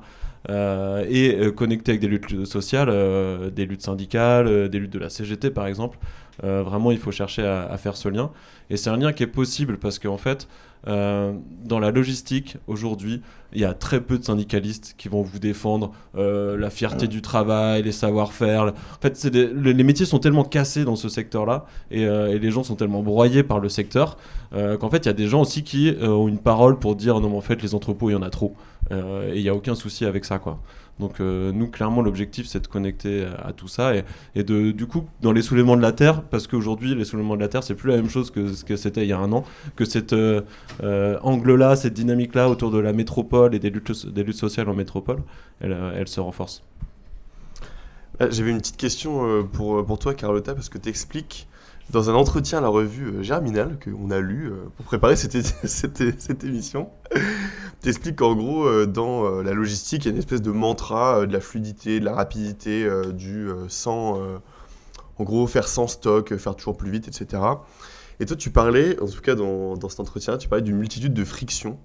[0.50, 5.00] euh, et euh, connecter avec des luttes sociales, euh, des luttes syndicales, des luttes de
[5.00, 5.98] la CGT par exemple.
[6.42, 8.32] Vraiment, il faut chercher à faire ce lien.
[8.70, 10.48] Et c'est un lien qui est possible parce qu'en fait,
[10.88, 11.34] euh,
[11.66, 13.22] dans la logistique, aujourd'hui,
[13.54, 17.22] il y a très peu de syndicalistes qui vont vous défendre euh, la fierté du
[17.22, 18.64] travail, les savoir-faire.
[18.68, 22.52] En fait, des- les métiers sont tellement cassés dans ce secteur-là et, euh, et les
[22.52, 24.18] gens sont tellement broyés par le secteur
[24.52, 27.30] qu'en fait, il y a des gens aussi qui ont une parole pour dire non,
[27.30, 28.56] mais en fait, les entrepôts, il y en a trop.
[28.92, 28.96] Et
[29.36, 30.60] il n'y a aucun souci avec ça, quoi.
[31.00, 33.94] Donc euh, nous, clairement, l'objectif, c'est de connecter à, à tout ça
[34.36, 37.42] et, de, du coup, dans les soulèvements de la Terre, parce qu'aujourd'hui, les soulèvements de
[37.42, 39.32] la Terre, c'est plus la même chose que ce que c'était il y a un
[39.32, 40.42] an, que cet euh,
[40.84, 43.94] euh, angle-là, cette dynamique-là autour de la métropole et des luttes,
[44.34, 45.20] sociales en métropole,
[45.62, 46.64] elle, euh, se renforce.
[48.20, 51.48] J'avais une petite question euh, pour, pour toi, Carlotta, parce que tu expliques
[51.92, 55.36] dans un entretien à la revue euh, Germinal qu'on a lu euh, pour préparer cette,
[55.66, 56.90] cette émission.
[57.82, 60.52] Tu expliques qu'en gros, euh, dans euh, la logistique, il y a une espèce de
[60.52, 64.20] mantra euh, de la fluidité, de la rapidité, du sans.
[65.18, 67.42] en gros, faire sans stock, faire toujours plus vite, etc.
[68.20, 71.14] Et toi, tu parlais, en tout cas dans, dans cet entretien, tu parlais d'une multitude
[71.14, 71.78] de frictions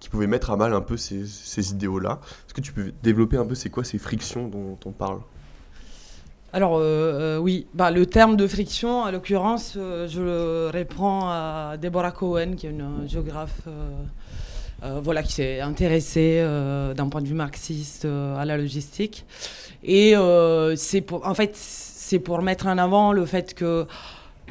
[0.00, 2.20] qui pouvaient mettre à mal un peu ces, ces idéaux-là.
[2.46, 5.20] Est-ce que tu peux développer un peu c'est quoi ces frictions dont on parle?
[6.54, 6.80] Alors
[7.42, 12.66] oui, bah, le terme de friction, en l'occurrence, je le reprends à Deborah Cohen, qui
[12.66, 13.68] est une géographe
[14.82, 19.24] euh, voilà, qui s'est intéressée euh, d'un point de vue marxiste euh, à la logistique.
[19.82, 20.14] Et
[20.76, 23.86] c'est pour, en fait, c'est pour mettre en avant le fait que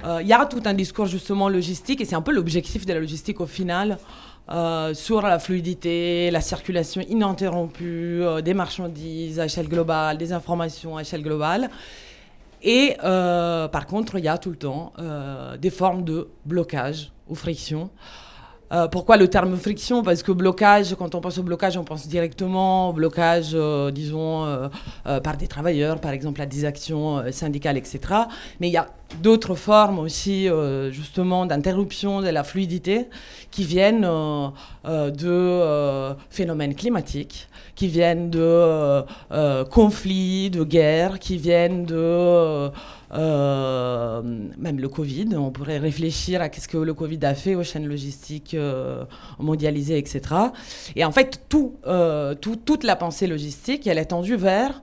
[0.05, 2.99] il y a tout un discours justement logistique, et c'est un peu l'objectif de la
[2.99, 3.97] logistique au final.
[4.93, 11.23] sur la fluidité, la circulation ininterrompue des marchandises à échelle globale, des informations à échelle
[11.23, 11.69] globale.
[12.62, 14.93] Et par contre, il y a tout le temps
[15.59, 17.89] des formes de blocage ou friction.
[18.73, 20.01] Euh, pourquoi le terme friction?
[20.01, 24.45] Parce que blocage, quand on pense au blocage, on pense directement au blocage, euh, disons,
[24.45, 27.99] euh, par des travailleurs, par exemple à des actions syndicales, etc.
[28.59, 28.88] Mais il y a
[29.21, 30.47] d'autres formes aussi,
[30.89, 33.07] justement, d'interruption de la fluidité
[33.51, 34.07] qui viennent
[34.86, 39.03] de phénomènes climatiques, qui viennent de
[39.69, 42.71] conflits, de guerres, qui viennent de...
[43.13, 44.21] Euh,
[44.58, 47.88] même le Covid, on pourrait réfléchir à qu'est-ce que le Covid a fait aux chaînes
[47.88, 49.06] logistiques euh,
[49.39, 50.21] mondialisées, etc.
[50.95, 54.82] Et en fait, tout, euh, tout, toute la pensée logistique, elle est tendue vers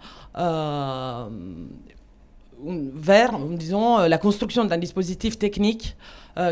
[2.62, 5.96] vers, disons, la construction d'un dispositif technique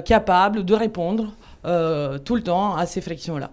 [0.05, 3.51] capable de répondre tout le temps à ces frictions-là.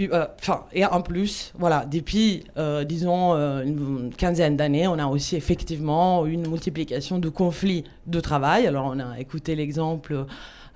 [0.00, 0.26] Euh,
[0.72, 6.26] et en plus, voilà, depuis, euh, disons, euh, une quinzaine d'années, on a aussi effectivement
[6.26, 8.66] une multiplication de conflits de travail.
[8.66, 10.26] Alors, on a écouté l'exemple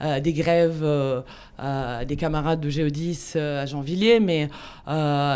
[0.03, 1.21] euh, des grèves euh,
[1.63, 4.49] euh, des camarades de Géodis à Jeanvilliers, mais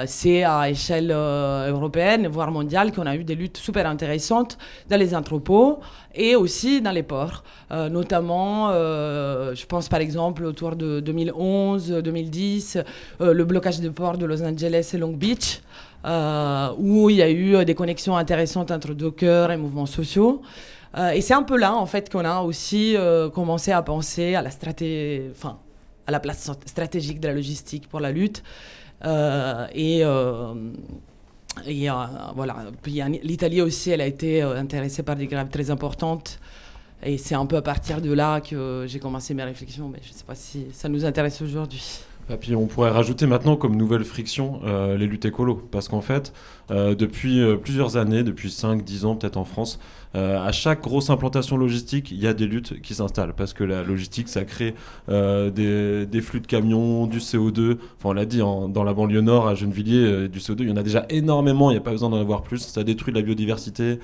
[0.06, 4.58] c'est à échelle européenne, voire mondiale, qu'on a eu des luttes super intéressantes
[4.90, 5.78] dans les entrepôts
[6.14, 7.44] et aussi dans les ports.
[7.70, 12.82] notamment, je pense par exemple autour de 2011-2010,
[13.20, 15.60] le blocage des ports de Los Angeles et Long Beach.
[16.78, 20.42] où il y a eu des connexions intéressantes entre Docker et mouvements sociaux.
[20.96, 24.34] Euh, et c'est un peu là, en fait, qu'on a aussi euh, commencé à penser
[24.34, 24.50] à la,
[25.30, 25.58] enfin,
[26.06, 28.42] à la place stratégique de la logistique pour la lutte.
[29.04, 30.02] Euh, et
[32.34, 32.56] voilà.
[33.22, 36.38] l'Italie aussi, elle a été intéressée par des grèves très importantes.
[37.02, 40.12] Et c'est un peu à partir de là que j'ai commencé mes réflexions, mais je
[40.12, 42.00] ne sais pas si ça nous intéresse aujourd'hui.
[42.28, 44.60] Et puis on pourrait rajouter maintenant comme nouvelle friction
[44.98, 45.62] les luttes écolo.
[45.70, 46.32] Parce qu'en fait,
[46.70, 49.78] depuis plusieurs années, depuis 5-10 ans peut-être en France,
[50.16, 53.64] euh, à chaque grosse implantation logistique, il y a des luttes qui s'installent parce que
[53.64, 54.74] la logistique, ça crée
[55.10, 57.72] euh, des, flux de camions, du CO2.
[57.98, 60.72] Enfin, on l'a dit, dans la banlieue nord, à Gennevilliers, euh, du CO2, il y
[60.72, 62.60] en a déjà énormément, il n'y a pas besoin d'en avoir plus.
[62.60, 63.96] Ça détruit la biodiversité, euh,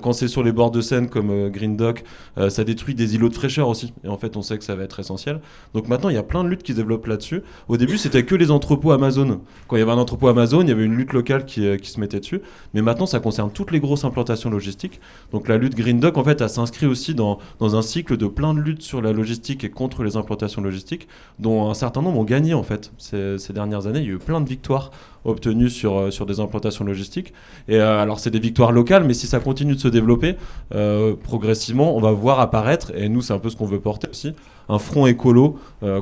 [0.00, 2.04] quand c'est sur les bords de Seine comme euh, Green Dock,
[2.38, 3.92] euh, ça détruit des îlots de fraîcheur aussi.
[4.04, 5.40] Et en fait, on sait que ça va être essentiel.
[5.74, 7.42] Donc maintenant, il y a plein de luttes qui se développent là-dessus.
[7.68, 9.40] Au début, c'était que les entrepôts Amazon.
[9.68, 12.00] Quand il y avait un entrepôt Amazon, il y avait une lutte locale qui, se
[12.00, 12.40] mettait dessus.
[12.74, 15.00] Mais maintenant, ça concerne toutes les grosses implantations logistiques.
[15.32, 18.54] Donc la lutte Green Dock, en fait, elle s'inscrit aussi dans, un cycle de plein
[18.54, 22.24] de luttes sur la logistique et contre les implantations logistiques, dont un certain nombre ont
[22.24, 24.00] gagné en fait ces dernières années.
[24.00, 24.90] Il y a eu plein de victoires
[25.24, 27.32] obtenus sur, euh, sur des implantations logistiques.
[27.68, 30.36] Et euh, alors, c'est des victoires locales, mais si ça continue de se développer,
[30.74, 34.08] euh, progressivement, on va voir apparaître, et nous, c'est un peu ce qu'on veut porter
[34.08, 34.34] aussi,
[34.68, 35.58] un front écolo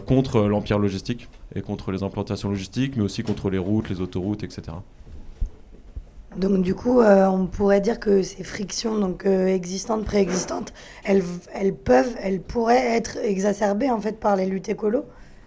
[0.06, 4.44] contre l'empire logistique et contre les implantations logistiques, mais aussi contre les routes, les autoroutes,
[4.44, 4.62] etc.
[6.36, 12.14] Donc du coup, on pourrait dire que ces frictions donc existantes, préexistantes, elles, elles peuvent,
[12.22, 15.04] elles pourraient être exacerbées en fait par les luttes écolo?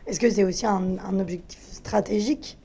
[0.07, 2.57] Est-ce que c'est aussi un objectif stratégique?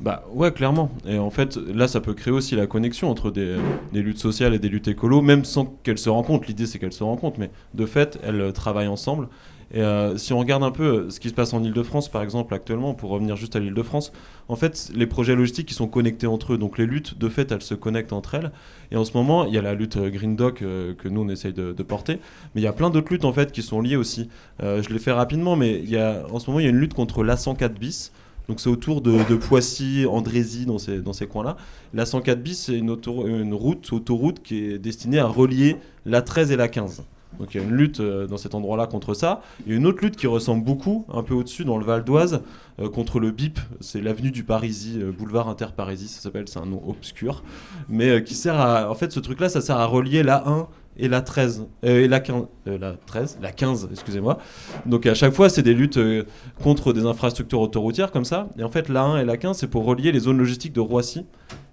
[0.00, 0.90] Bah ouais, clairement.
[1.06, 3.56] Et en fait, là, ça peut créer aussi la connexion entre des,
[3.92, 6.46] luttes sociales et des luttes écolo, même sans qu'elles se rencontrent.
[6.46, 9.28] L'idée, c'est qu'elles se rencontrent, mais de fait, elles euh, travaillent ensemble.
[9.70, 12.22] Et euh, si on regarde un peu euh, ce qui se passe en Ile-de-France, par
[12.22, 14.12] exemple, actuellement, pour revenir juste à l'Ile-de-France,
[14.46, 17.50] en fait, les projets logistiques qui sont connectés entre eux, donc les luttes, de fait,
[17.50, 18.52] elles se connectent entre elles.
[18.92, 21.52] Et en ce moment, il y a la lutte Green Doc que nous, on essaye
[21.52, 22.14] de, porter,
[22.54, 24.30] mais il y a plein d'autres luttes, en fait, qui sont liées aussi.
[24.60, 26.78] je les fais rapidement, mais il y a, en ce moment, il y a une
[26.78, 28.10] lutte contre l'A104 bis,
[28.48, 31.56] donc c'est autour de, Poissy, Andrézy, dans ces, dans ces coins-là.
[31.92, 36.52] La 104 bis, c'est une, une route, autoroute qui est destinée à relier la 13
[36.52, 37.04] et la 15.
[37.38, 39.42] Donc il y a une lutte euh, dans cet endroit-là contre ça.
[39.66, 42.04] Il y a une autre lutte qui ressemble beaucoup, un peu au-dessus, dans le Val
[42.04, 42.42] d'Oise,
[42.80, 43.58] euh, contre le BIP.
[43.80, 47.44] C'est l'avenue du Parisis, euh, boulevard Inter-Parisis, ça s'appelle, c'est un nom obscur.
[47.88, 48.90] Mais qui sert à.
[48.90, 52.20] En fait, ce truc-là, ça sert à relier la 1 et la 13 et la
[52.20, 54.38] 15 la 13 la 15 excusez-moi.
[54.86, 55.98] Donc à chaque fois c'est des luttes
[56.62, 58.48] contre des infrastructures autoroutières comme ça.
[58.58, 60.80] Et en fait la 1 et la 15 c'est pour relier les zones logistiques de
[60.80, 61.26] Roissy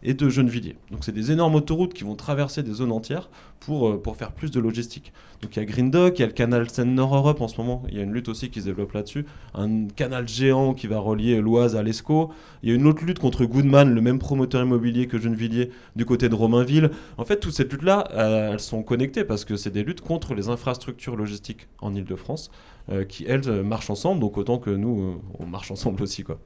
[0.06, 0.78] et de Gennevilliers.
[0.92, 4.32] Donc c'est des énormes autoroutes qui vont traverser des zones entières pour, euh, pour faire
[4.32, 5.12] plus de logistique.
[5.42, 7.84] Donc il y a Green Dock, il y a le canal Seine-Nord-Europe en ce moment,
[7.90, 11.00] il y a une lutte aussi qui se développe là-dessus, un canal géant qui va
[11.00, 12.32] relier l'Oise à l'Escaut,
[12.64, 16.06] il y a une autre lutte contre Goodman, le même promoteur immobilier que Gennevilliers, du
[16.06, 16.92] côté de Romainville.
[17.18, 20.36] En fait, toutes ces luttes-là, euh, elles sont connectées parce que c'est des luttes contre
[20.36, 22.52] les infrastructures logistiques en Ile-de-France,
[22.90, 26.24] euh, qui elles marchent ensemble, donc autant que nous, on marche ensemble aussi.
[26.24, 26.40] quoi.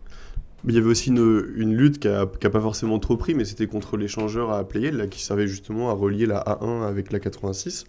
[0.67, 3.95] Il y avait aussi une, lutte qui n'a pas forcément trop pris, mais c'était contre
[3.95, 7.85] l'échangeur à Playel, qui servait justement à relier la A1 avec la 86.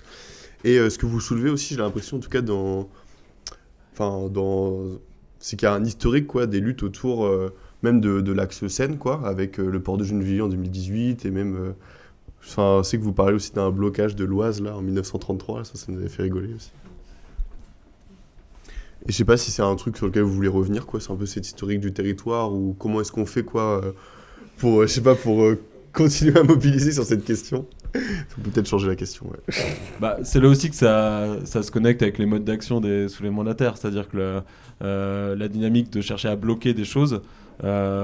[0.62, 2.40] Et euh, ce que vous soulevez aussi, j'ai l'impression, en tout cas.
[5.40, 7.52] C'est qu'il y a un historique, des luttes autour euh,
[7.83, 11.74] même de, l'axe Seine, avec euh, le port de Gennevilliers en 2018, et même.
[12.42, 15.98] Enfin, c'est que vous parlez aussi d'un blocage de l'Oise, en 1933, ça, ça nous
[15.98, 16.70] avait fait rigoler aussi.
[19.07, 21.01] Et je sais pas si c'est un truc sur lequel vous voulez revenir, quoi.
[21.01, 23.93] C'est un peu cette historique du territoire ou comment est-ce qu'on fait, quoi, euh,
[24.59, 25.59] pour, euh, je sais pas, pour euh,
[25.93, 27.67] continuer à mobiliser sur cette question.
[27.95, 29.55] Faut peut-être changer la question, ouais.
[30.01, 33.43] Bah, c'est là aussi que ça, ça se connecte avec les modes d'action des soulèvements
[33.43, 33.77] de la Terre.
[33.77, 34.43] C'est-à-dire que
[34.81, 37.23] la dynamique de chercher à bloquer des choses,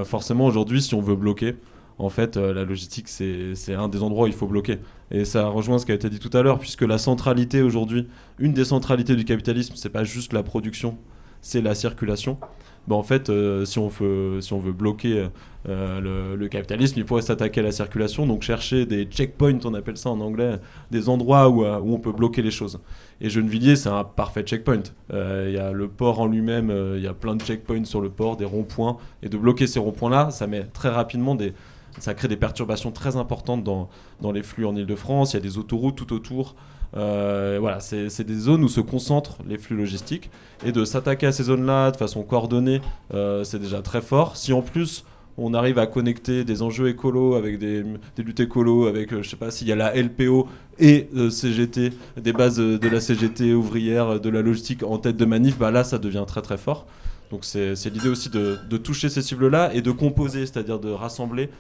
[0.05, 1.55] forcément aujourd'hui, si on veut bloquer,
[1.99, 4.79] en fait, euh, la logistique, c'est un des endroits où il faut bloquer.
[5.11, 8.07] Et ça rejoint ce qui a été dit tout à l'heure, puisque la centralité aujourd'hui,
[8.39, 10.99] une des centralités du capitalisme, c'est pas juste la production,
[11.41, 12.39] c'est la circulation.
[12.87, 15.27] Bah, en fait, euh, si, on veut, si on veut bloquer
[15.69, 19.97] euh, le, capitalisme, il faudrait s'attaquer à la circulation, donc chercher des checkpoints, on appelle
[19.97, 22.79] ça en anglais, des endroits où, où on peut bloquer les choses.
[23.23, 24.83] Et Gennevilliers, c'est un parfait checkpoint.
[25.11, 28.11] Il y a le port en lui-même, il y a plein de checkpoints sur le
[28.11, 31.55] port, des ronds-points, et de bloquer ces ronds-points-là, ça met très rapidement des...
[31.99, 33.89] Ça crée des perturbations très importantes dans,
[34.21, 35.33] dans les flux en Ile-de-France.
[35.33, 36.55] Il y a des autoroutes tout autour.
[36.97, 40.31] Euh, voilà, c'est des zones où se concentrent les flux logistiques.
[40.65, 42.81] Et de s'attaquer à ces zones-là de façon coordonnée,
[43.15, 44.37] euh, c'est déjà très fort.
[44.37, 45.05] Si en plus
[45.39, 47.85] on arrive à connecter des enjeux écolos avec des,
[48.17, 51.29] des luttes écolos, avec, euh, je sais pas, s'il y a la LPO et euh,
[51.29, 55.71] CGT, des bases de la CGT ouvrière, de la logistique en tête de manif, bah
[55.71, 56.87] là ça devient très très fort.
[57.31, 61.51] Donc c'est l'idée aussi de, de toucher ces cibles-là et de composer, c'est-à-dire de rassembler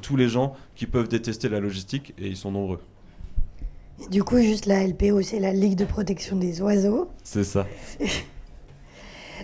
[0.00, 2.80] tous les gens qui peuvent détester la logistique, et ils sont nombreux.
[4.10, 7.08] Du coup, juste la LPO, c'est la Ligue de protection des oiseaux.
[7.24, 7.66] C'est ça.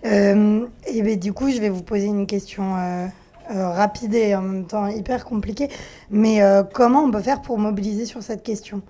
[0.06, 3.06] Euh, et ben, du coup, je vais vous poser une question euh,
[3.50, 5.68] euh, rapide et en même temps hyper compliquée.
[6.10, 8.82] Mais euh, comment on peut faire pour mobiliser sur cette question?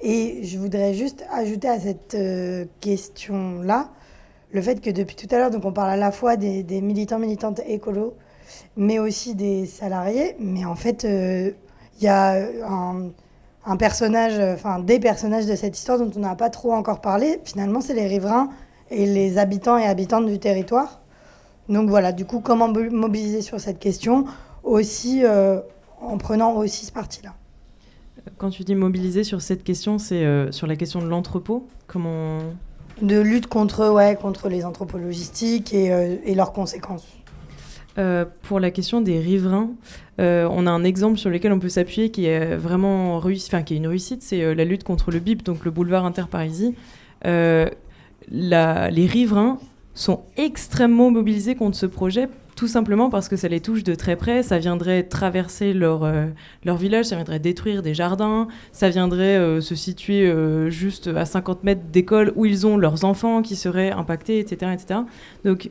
[0.00, 3.90] Et je voudrais juste ajouter à cette euh, question-là
[4.52, 6.80] le fait que depuis tout à l'heure, donc on parle à la fois des, des
[6.80, 8.14] militants, militantes écolos,
[8.76, 10.36] mais aussi des salariés.
[10.38, 11.50] Mais en fait, euh,
[11.98, 12.32] il y a
[12.66, 13.10] un,
[13.66, 17.40] un personnage, enfin des personnages de cette histoire dont on n'a pas trop encore parlé.
[17.44, 18.48] Finalement, c'est les riverains
[18.90, 21.00] et les habitants et habitantes du territoire.
[21.68, 24.24] Donc voilà, du coup, comment mo- mobiliser sur cette question
[24.64, 25.60] aussi euh,
[26.00, 27.34] en prenant aussi ce parti-là.
[28.38, 32.38] Quand tu dis mobiliser sur cette question, c'est euh, sur la question de l'entrepôt Comment
[33.00, 37.06] De lutte contre, ouais, contre les entrepôts logistiques et, euh, et leurs conséquences.
[37.98, 39.70] Euh, pour la question des riverains,
[40.20, 43.74] euh, on a un exemple sur lequel on peut s'appuyer qui est vraiment réussi, qui
[43.74, 46.74] est une réussite, c'est euh, la lutte contre le BIP, donc le boulevard Interparisie.
[47.24, 49.58] La- les riverains
[49.94, 54.14] sont extrêmement mobilisés contre ce projet, tout simplement parce que ça les touche de très
[54.14, 54.42] près.
[54.44, 56.08] Ça viendrait traverser leur,
[56.64, 60.32] leur village, ça viendrait détruire des jardins, ça viendrait se situer
[60.70, 64.72] juste à 50 mètres d'école où ils ont leurs enfants qui seraient impactés, etc.
[64.74, 65.00] etc.
[65.44, 65.70] Donc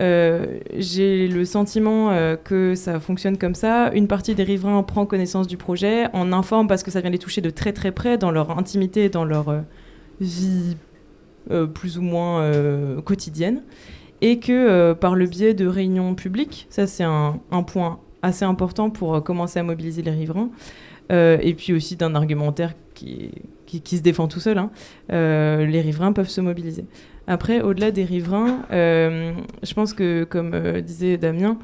[0.00, 3.90] euh, j'ai le sentiment euh, que ça fonctionne comme ça.
[3.92, 7.18] Une partie des riverains prend connaissance du projet, en informe parce que ça vient les
[7.18, 9.60] toucher de très très près dans leur intimité, dans leur euh,
[10.20, 10.76] vie
[11.74, 12.50] plus ou moins
[13.04, 13.62] quotidienne.
[14.20, 19.22] Et que par le biais de réunions publiques, ça c'est un, point assez important pour
[19.22, 20.50] commencer à mobiliser les riverains,
[21.08, 23.30] et puis aussi d'un argumentaire qui,
[23.68, 24.70] se défend tout seul, hein,
[25.08, 26.84] les riverains peuvent se mobiliser.
[27.26, 31.58] Après, au-delà des riverains, euh, je pense que, comme euh, disait Damien,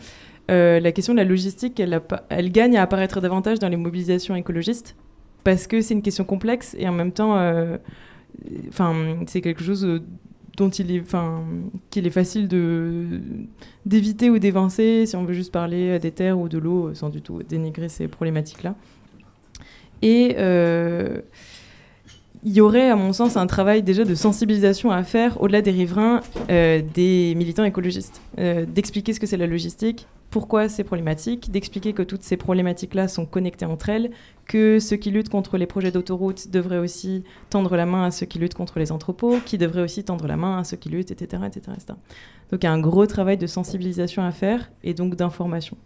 [0.51, 4.96] euh, la question de la logistique, elle, gagne à apparaître davantage dans les mobilisations écologistes
[5.44, 7.37] parce que c'est une question complexe et en même temps,
[9.27, 10.03] c'est quelque chose
[10.57, 11.16] dont il est,
[11.90, 12.48] qu'il est facile
[13.85, 17.22] d'éviter ou d'évincer si on veut juste parler des terres ou de l'eau, sans du
[17.22, 18.75] tout dénigrer ces problématiques-là.
[20.03, 20.37] Et
[22.44, 25.70] il y aurait, à mon sens, un travail déjà de sensibilisation à faire au-delà des
[25.70, 31.50] riverains, euh, des militants écologistes, Euh, d'expliquer ce que c'est la logistique, pourquoi c'est problématique,
[31.50, 34.11] d'expliquer que toutes ces problématiques-là sont connectées entre elles,
[34.46, 38.26] que ceux qui luttent contre les projets d'autoroute devraient aussi tendre la main à ceux
[38.26, 41.11] qui luttent contre les entrepôts, qui devraient aussi tendre la main à ceux qui luttent,
[41.11, 41.42] etc.
[41.46, 41.92] etc., etc.
[42.50, 45.76] Donc il y a un gros travail de sensibilisation à faire et donc d'information.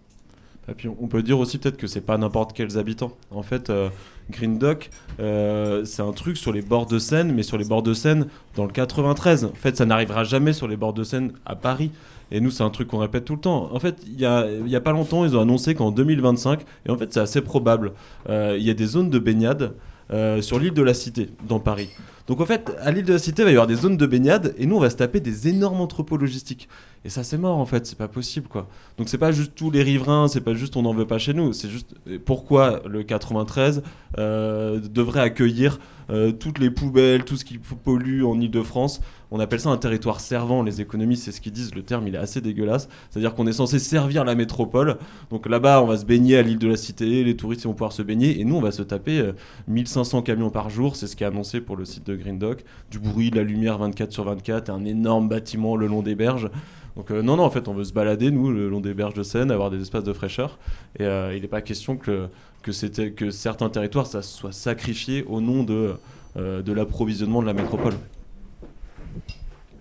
[0.69, 3.13] Et puis on peut dire aussi peut-être que c'est pas n'importe quels habitants.
[3.31, 3.89] En fait, euh,
[4.31, 7.83] Green Dock, euh, c'est un truc sur les bords de Seine, mais sur les bords
[7.83, 8.27] de Seine
[8.57, 9.45] dans le 93.
[9.45, 11.91] En fait, ça n'arrivera jamais sur les bords de Seine à Paris.
[12.33, 13.73] Et nous, c'est un truc qu'on répète tout le temps.
[13.73, 16.97] En fait, il y a, a pas longtemps, ils ont annoncé qu'en 2025, et en
[16.97, 17.93] fait, c'est assez probable,
[18.29, 19.75] euh, il y a des zones de baignade
[20.13, 21.91] euh, sur l'île de la Cité, dans Paris.
[22.27, 24.07] Donc en fait, à l'île de la Cité, il va y avoir des zones de
[24.07, 26.69] baignade, et nous, on va se taper des énormes entrepôts logistiques.
[27.05, 28.69] Et ça, c'est mort, en fait, c'est pas possible, quoi.
[28.99, 31.35] Donc c'est pas juste tous les riverains, c'est pas juste on n'en veut pas chez
[31.35, 33.83] nous, c'est juste pourquoi le 93
[34.19, 39.01] euh, devrait accueillir euh, toutes les poubelles, tout ce qui pollue en Ile-de-France.
[39.31, 40.63] On appelle ça un territoire servant.
[40.63, 41.75] Les économistes, c'est ce qu'ils disent.
[41.75, 42.89] Le terme, il est assez dégueulasse.
[43.11, 44.99] C'est-à-dire qu'on est censé servir la métropole.
[45.31, 47.25] Donc là-bas, on va se baigner à l'île de la Cité.
[47.25, 48.41] Les touristes vont pouvoir se baigner.
[48.41, 49.33] Et nous, on va se taper euh,
[49.69, 50.97] 1500 camions par jour.
[50.97, 52.65] C'est ce qui est annoncé pour le site de Green Dock.
[52.91, 54.71] Du bruit, de la lumière 24 sur 24.
[54.71, 56.51] Un énorme bâtiment le long des berges.
[56.97, 59.15] Donc euh, non, non, en fait, on veut se balader, nous, le long des berges
[59.15, 60.59] de Seine, avoir des espaces de fraîcheur.
[60.99, 62.29] Et euh, il n'est pas question que,
[62.63, 65.95] que, certains territoires ça soit sacrifié au nom de,
[66.37, 67.95] euh, de l'approvisionnement de la métropole.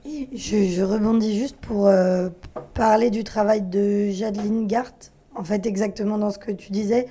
[0.06, 2.30] Je, rebondis juste pour euh,
[2.74, 4.94] parler du travail de Jadeline Gart,
[5.34, 7.08] en fait exactement dans ce que tu disais,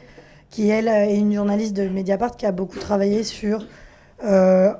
[0.51, 3.66] qui elle est une journaliste de Mediapart qui a beaucoup travaillé sur,
[4.24, 4.72] euh,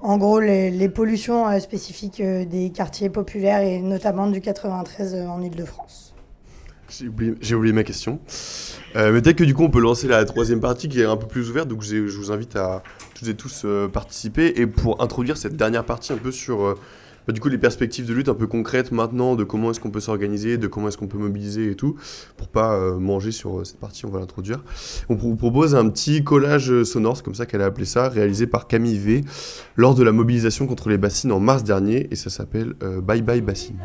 [0.00, 5.26] en gros, les, pollutions euh, spécifiques euh, des quartiers populaires et notamment du 93 euh,
[5.26, 6.14] en Ile-de-France.
[6.88, 8.18] J'ai oublié, ma question.
[8.96, 11.16] Euh, mais peut-être que du coup, on peut lancer la troisième partie qui est un
[11.16, 11.68] peu plus ouverte.
[11.68, 12.82] Donc, je vous invite à
[13.14, 14.58] toutes et tous euh, participer.
[14.60, 16.78] Et pour introduire cette dernière partie un peu sur euh,
[17.28, 19.90] bah, du coup, les perspectives de lutte un peu concrètes maintenant, de comment est-ce qu'on
[19.90, 21.94] peut s'organiser, de comment est-ce qu'on peut mobiliser et tout,
[22.38, 24.64] pour pas euh, manger sur euh, cette partie, on va l'introduire.
[25.10, 28.08] On vous propose un petit collage euh, sonore, c'est comme ça qu'elle a appelé ça,
[28.08, 29.24] réalisé par Camille V
[29.76, 32.08] lors de la mobilisation contre les bassines en mars dernier.
[32.10, 32.72] Et ça s'appelle
[33.02, 33.76] Bye Bye Bassine.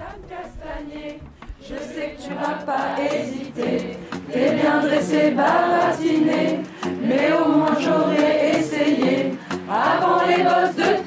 [1.61, 3.97] Je sais que tu vas pas hésiter.
[4.31, 6.61] T'es bien dressé, baratiné.
[7.05, 9.33] Mais au moins j'aurais essayé.
[9.69, 11.02] Avant les bosses de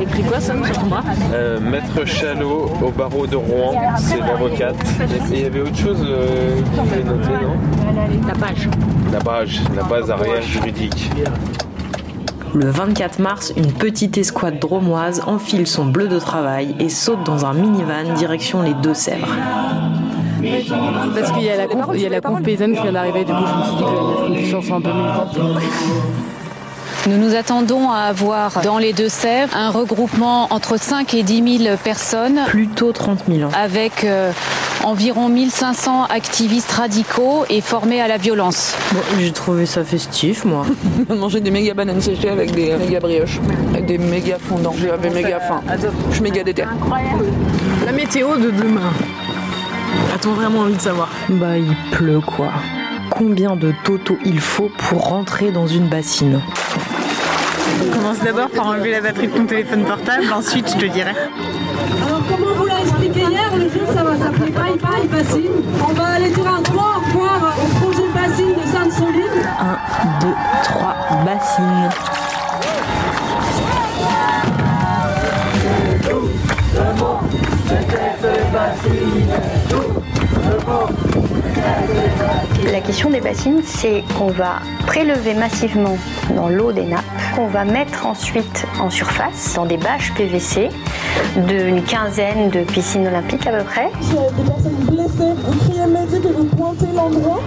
[0.00, 1.02] écrit quoi, Sam, sur ton bras
[1.32, 4.76] Euh, Maître Chalot au barreau de Rouen, c'est l'avocate.
[5.32, 8.68] Et il y avait autre chose euh, qu'il fallait noter, non La page.
[9.12, 11.10] La base, la base arrière juridique.
[12.54, 17.46] Le 24 mars, une petite escouade dromoise enfile son bleu de travail et saute dans
[17.46, 19.28] un minivan direction les Deux-Sèvres.
[21.14, 23.24] Parce qu'il y a la conf, il y a la conf paysanne qui vient d'arriver,
[23.24, 25.38] du coup je me suis dit que les chanson un peu militante.
[27.08, 31.76] Nous nous attendons à avoir dans les Deux-Sèvres un regroupement entre 5 et 10 000
[31.82, 32.40] personnes.
[32.46, 33.50] Plutôt 30 000.
[33.58, 34.32] Avec euh,
[34.84, 38.76] environ 1500 activistes radicaux et formés à la violence.
[38.92, 40.66] Bon, j'ai trouvé ça festif, moi.
[41.08, 43.40] On manger des méga bananes séchées avec des méga brioches,
[43.72, 44.74] avec des méga fondants.
[44.78, 45.62] J'avais méga faim.
[46.10, 46.64] Je suis méga déter.
[47.86, 48.92] La météo de demain.
[50.14, 52.52] A-t-on vraiment envie de savoir Bah, il pleut, quoi.
[53.10, 56.40] Combien de totaux il faut pour rentrer dans une bassine
[57.92, 61.10] Commence d'abord par enlever la batterie de ton téléphone portable, ensuite je te dirai.
[62.06, 65.50] Alors, comme on vous l'a expliqué hier, le jeu ça va s'appeler Bye Bye Bassine.
[65.88, 69.44] On va aller dire un trois au revoir au projet Bassine de Sainte-Soline.
[69.60, 70.34] 1, 2,
[70.64, 72.29] 3, bassine.
[82.72, 85.96] La question des bassines, c'est qu'on va prélever massivement
[86.34, 87.04] dans l'eau des nappes,
[87.34, 90.68] qu'on va mettre ensuite en surface dans des bâches PVC
[91.36, 93.86] d'une quinzaine de piscines olympiques à peu près.
[93.86, 97.40] A des personnes blessées, vous criez médic et vous pointez l'endroit.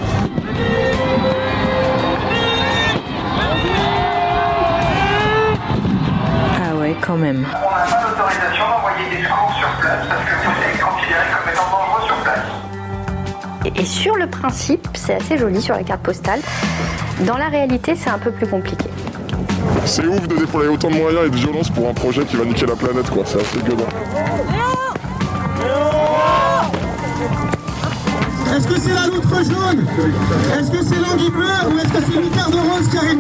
[6.62, 7.46] Ah ouais, quand même.
[7.46, 10.73] On n'a pas d'autorisation d'envoyer des secours sur place parce que vous êtes
[11.14, 12.40] considéré comme étant dangereux sur place.
[13.66, 16.40] Et, et sur le principe, c'est assez joli sur la carte postale.
[17.22, 18.86] Dans la réalité, c'est un peu plus compliqué.
[19.86, 22.46] C'est ouf de déployer autant de moyens et de violence pour un projet qui va
[22.46, 23.24] niquer la planète, quoi.
[23.26, 23.86] C'est assez gueudin.
[28.56, 29.86] Est-ce que c'est la loutre jaune?
[30.60, 33.20] Est-ce que c'est l'anguille bleue Ou est-ce que c'est l'Icarde rose qui arrive?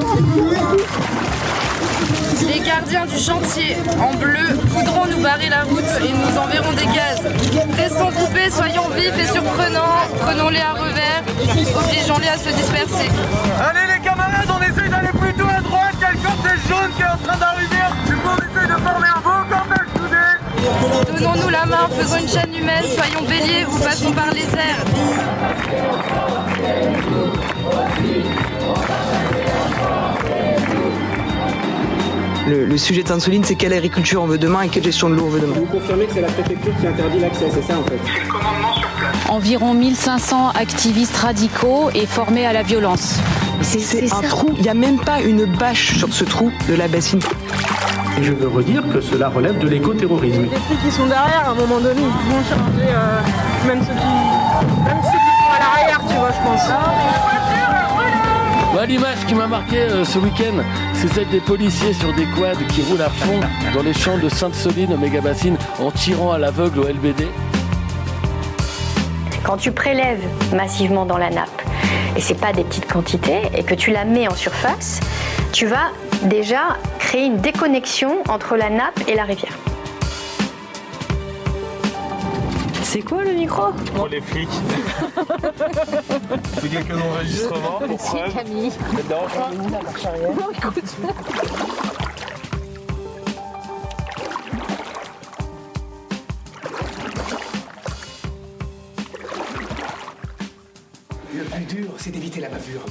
[2.47, 6.85] Les gardiens du chantier en bleu voudront nous barrer la route et nous enverront des
[6.85, 7.21] gaz.
[7.77, 11.23] Restons groupés, soyons vifs et surprenants, prenons-les à revers,
[11.75, 13.09] obligeons-les à se disperser.
[13.59, 17.17] Allez les camarades, on essaye d'aller plutôt à droite, quel cortège jaune qui est en
[17.17, 17.83] train d'arriver.
[18.07, 21.19] Du coup on de former un beau cortège soudé.
[21.19, 24.83] Donnons-nous la main, faisons une chaîne humaine, soyons béliers ou passons par les airs.
[32.47, 35.15] Le, le sujet de Sainte-Soline, c'est quelle agriculture on veut demain et quelle gestion de
[35.15, 35.55] l'eau on veut demain.
[35.55, 37.99] Vous confirmez que c'est la préfecture qui interdit l'accès, c'est ça en fait
[39.29, 43.19] Environ 1500 activistes radicaux et formés à la violence.
[43.61, 46.87] C'est un trou, il n'y a même pas une bâche sur ce trou de la
[46.87, 47.21] bassine.
[48.19, 50.43] Et je veux redire que cela relève de l'écoterrorisme.
[50.43, 53.93] Les filles qui sont derrière, à un moment donné, ils vont changer, euh, même, ceux
[53.93, 57.42] qui, même ceux qui sont à l'arrière, tu vois, je pense.
[58.82, 60.61] L'image qui m'a marqué euh, ce week-end,
[60.93, 63.39] c'est celle des policiers sur des quads qui roulent à fond
[63.74, 67.28] dans les champs de Sainte-Soline au méga-bassine en tirant à l'aveugle au LBD.
[69.43, 71.61] Quand tu prélèves massivement dans la nappe
[72.17, 74.99] et c'est pas des petites quantités, et que tu la mets en surface,
[75.53, 75.91] tu vas
[76.24, 79.57] déjà créer une déconnexion entre la nappe et la rivière.
[82.93, 84.47] C'est quoi le micro Pour les flics.
[86.61, 88.31] C'est quelques enregistrements pour preuve.
[88.35, 88.69] Camille.
[88.69, 90.95] Ça te dérange pas Non, écoute.
[101.33, 102.85] Le plus dur, c'est d'éviter la bavure.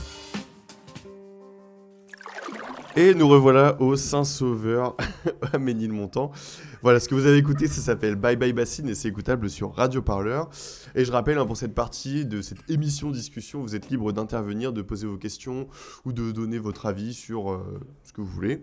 [2.94, 4.94] Et nous revoilà au Saint-Sauveur
[5.52, 6.30] à Ménilmontant.
[6.82, 9.74] Voilà, ce que vous avez écouté, ça s'appelle Bye Bye Bassine et c'est écoutable sur
[9.74, 10.50] Radio Parleur.
[10.94, 14.74] Et je rappelle, hein, pour cette partie de cette émission discussion, vous êtes libre d'intervenir,
[14.74, 15.68] de poser vos questions
[16.04, 18.62] ou de donner votre avis sur euh, ce que vous voulez.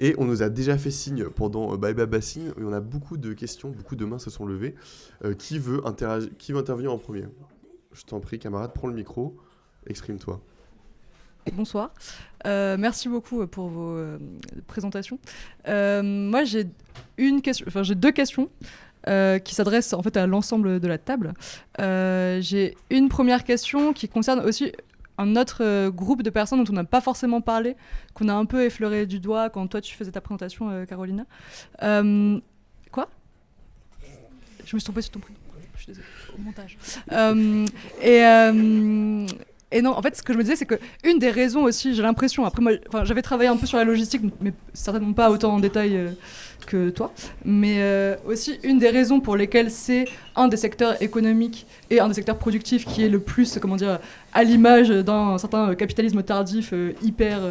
[0.00, 2.80] Et on nous a déjà fait signe pendant euh, Bye Bye Bassine, et on a
[2.80, 4.74] beaucoup de questions, beaucoup de mains se sont levées.
[5.24, 5.80] Euh, qui, veut
[6.36, 7.24] qui veut intervenir en premier?
[7.94, 9.38] Je t'en prie, camarade, prends le micro,
[9.86, 10.42] exprime-toi.
[11.50, 11.90] Bonsoir.
[12.46, 14.18] Euh, merci beaucoup pour vos euh,
[14.66, 15.18] présentations.
[15.68, 16.68] Euh, moi, j'ai
[17.18, 18.48] une question, enfin j'ai deux questions
[19.08, 21.34] euh, qui s'adressent en fait à l'ensemble de la table.
[21.80, 24.72] Euh, j'ai une première question qui concerne aussi
[25.18, 27.76] un autre euh, groupe de personnes dont on n'a pas forcément parlé,
[28.14, 31.26] qu'on a un peu effleuré du doigt quand toi tu faisais ta présentation, euh, Carolina.
[31.82, 32.40] Euh,
[32.90, 33.08] quoi?
[34.64, 35.38] Je me suis trompée sur ton prénom.
[35.74, 36.06] Je suis désolée.
[36.38, 36.78] Au montage.
[37.10, 37.66] Euh,
[38.00, 39.26] et euh,
[39.72, 41.94] et non, en fait, ce que je me disais, c'est que une des raisons aussi,
[41.94, 42.72] j'ai l'impression, après moi,
[43.04, 46.10] j'avais travaillé un peu sur la logistique, mais certainement pas autant en détail euh,
[46.66, 47.12] que toi,
[47.44, 50.04] mais euh, aussi une des raisons pour lesquelles c'est
[50.36, 53.98] un des secteurs économiques et un des secteurs productifs qui est le plus, comment dire,
[54.32, 57.50] à l'image d'un certain euh, capitalisme tardif euh, hyper, euh,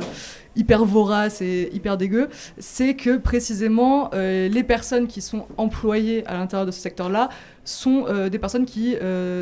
[0.55, 6.65] hyper vorace et hyper dégueu, c'est que précisément les personnes qui sont employées à l'intérieur
[6.65, 7.29] de ce secteur-là
[7.63, 8.95] sont des personnes qui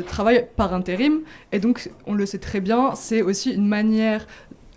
[0.06, 1.22] travaillent par intérim.
[1.50, 4.26] Et donc, on le sait très bien, c'est aussi une manière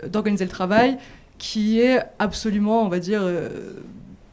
[0.08, 0.98] d'organiser le travail
[1.38, 3.22] qui est absolument, on va dire,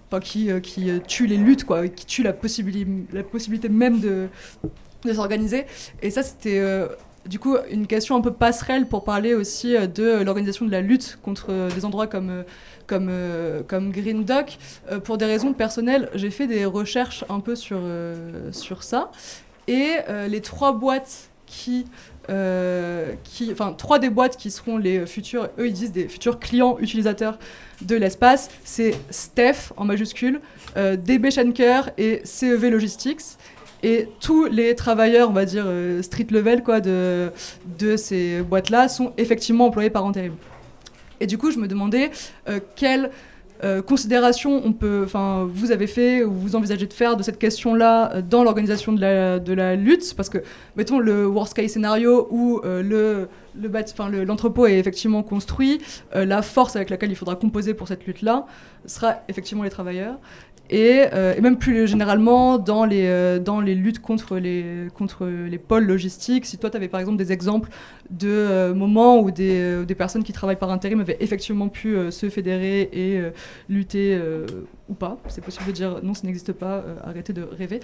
[0.09, 4.28] enfin, qui, qui tue les luttes, quoi, qui tue la, possibili- la possibilité même de,
[5.05, 5.66] de s'organiser.
[6.01, 6.62] Et ça, c'était
[7.27, 10.81] du coup une question un peu passerelle pour parler aussi euh, de l'organisation de la
[10.81, 12.43] lutte contre euh, des endroits comme, euh,
[12.87, 14.59] comme, euh, comme Green Dock.
[14.91, 19.11] Euh, pour des raisons personnelles, j'ai fait des recherches un peu sur, euh, sur ça.
[19.68, 21.85] Et euh, les trois boîtes qui,
[22.29, 26.39] euh, qui, enfin trois des boîtes qui seront les futurs, eux ils disent des futurs
[26.39, 27.39] clients utilisateurs
[27.83, 30.41] de l'espace, c'est Steph en majuscule,
[30.77, 33.21] euh, DB Schenker et CEV Logistics.
[33.83, 37.31] Et tous les travailleurs, on va dire euh, street level quoi, de,
[37.97, 40.35] ces boîtes-là sont effectivement employés par intérim.
[41.20, 42.11] Et du coup, je me demandais
[42.49, 43.11] euh, quelle
[43.62, 45.07] euh, considération on peut,
[45.49, 49.53] vous avez fait ou vous envisagez de faire de cette question-là euh, dans l'organisation de
[49.53, 50.39] la, lutte, parce que
[50.76, 53.28] mettons le worst case scénario où le
[54.24, 55.81] l'entrepôt est effectivement construit,
[56.14, 58.47] la force avec laquelle il faudra composer pour cette lutte-là
[58.87, 60.14] sera effectivement les travailleurs.
[60.71, 65.27] Et, euh, et même plus généralement dans les, euh, dans les luttes contre les, contre
[65.27, 67.71] les pôles logistiques, si toi tu avais par exemple des exemples
[68.11, 71.97] de euh, moments où des, euh, des personnes qui travaillent par intérim avaient effectivement pu
[72.11, 73.21] se fédérer et
[73.68, 74.21] lutter
[74.89, 77.81] ou pas, c'est possible de dire non, ça n'existe pas, arrêtez de rêver.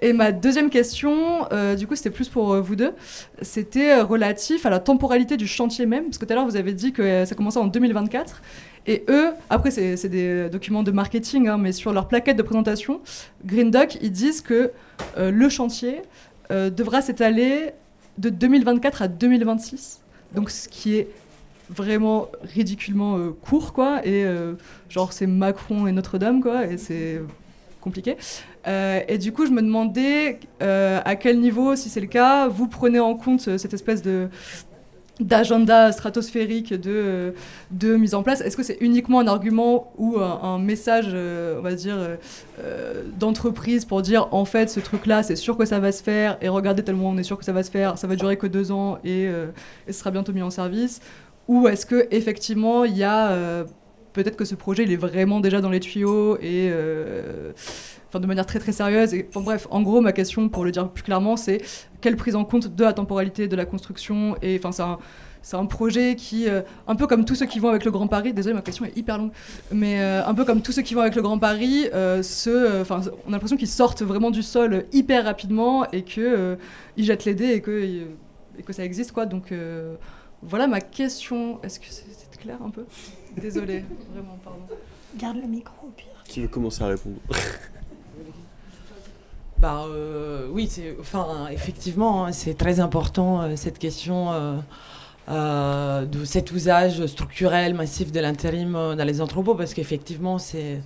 [0.00, 2.92] Et ma deuxième question, du coup c'était plus pour vous deux,
[3.42, 6.72] c'était relatif à la temporalité du chantier même, parce que tout à l'heure vous avez
[6.72, 8.42] dit que ça commençait en 2024.
[8.86, 13.00] Et eux, après, c'est des documents de marketing, hein, mais sur leur plaquette de présentation,
[13.44, 14.72] Green Doc, ils disent que
[15.16, 16.02] euh, le chantier
[16.50, 17.70] euh, devra s'étaler
[18.18, 20.00] de 2024 à 2026.
[20.34, 21.08] Donc, ce qui est
[21.70, 24.06] vraiment ridiculement euh, court, quoi.
[24.06, 24.26] Et
[24.88, 26.66] genre, c'est Macron et Notre-Dame, quoi.
[26.66, 27.20] Et c'est
[27.80, 28.16] compliqué.
[28.66, 33.00] Et du coup, je me demandais à quel niveau, si c'est le cas, vous prenez
[33.00, 34.28] en compte cette espèce de
[35.20, 37.30] d'agenda stratosphérique de, euh,
[37.70, 38.40] de mise en place.
[38.40, 41.96] Est-ce que c'est uniquement un argument ou un, message, euh, on va dire,
[42.64, 46.38] euh, d'entreprise pour dire en fait ce truc-là, c'est sûr que ça va se faire
[46.40, 48.48] et regardez tellement on est sûr que ça va se faire, ça va durer que
[48.48, 49.46] deux ans et, euh,
[49.86, 51.00] et ce sera bientôt mis en service.
[51.46, 53.64] Ou est-ce que effectivement il y a euh,
[54.12, 56.72] peut-être que ce projet il est vraiment déjà dans les tuyaux et
[58.08, 59.14] enfin de manière très très sérieuse.
[59.14, 61.60] Et, enfin, bref, en gros, ma question, pour le dire plus clairement, c'est
[62.00, 64.98] quelle prise en compte de la temporalité de la construction et enfin c'est un
[65.40, 68.06] c'est un projet qui, euh, un peu comme tous ceux qui vont avec le Grand
[68.06, 69.30] Paris, désolé ma question est hyper longue,
[69.72, 72.80] mais euh, un peu comme tous ceux qui vont avec le Grand Paris, euh, ceux,
[72.80, 76.56] enfin, on a l'impression qu'ils sortent vraiment du sol hyper rapidement et que euh,
[76.96, 77.70] ils jettent les dés et que,
[78.58, 79.26] et que ça existe quoi.
[79.26, 79.94] Donc euh,
[80.42, 81.62] voilà ma question.
[81.62, 82.84] Est-ce que c'est c'est clair un peu?
[83.36, 84.60] Désolé, vraiment, pardon.
[85.16, 86.06] Garde le micro au pire.
[86.24, 87.16] Qui veut commencer à répondre?
[89.60, 94.54] Bah euh, oui, enfin effectivement, hein, c'est très important euh, cette question euh,
[95.28, 100.80] euh, de cet usage structurel massif de l'intérim dans les entrepôts, parce qu'effectivement, c'est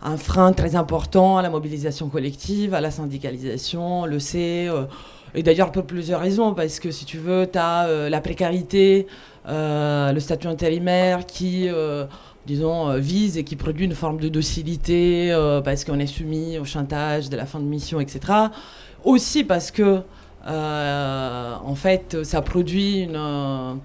[0.00, 4.68] un frein très important à la mobilisation collective, à la syndicalisation, on le sait.
[5.34, 9.08] et d'ailleurs, pour plusieurs raisons, parce que si tu veux, tu as la précarité,
[9.48, 11.68] le statut intérimaire qui,
[12.46, 16.58] disons, euh, vise et qui produit une forme de docilité, euh, parce qu'on est soumis
[16.58, 18.20] au chantage de la fin de mission, etc.
[19.02, 20.00] Aussi parce que,
[20.46, 23.80] euh, en fait, ça produit une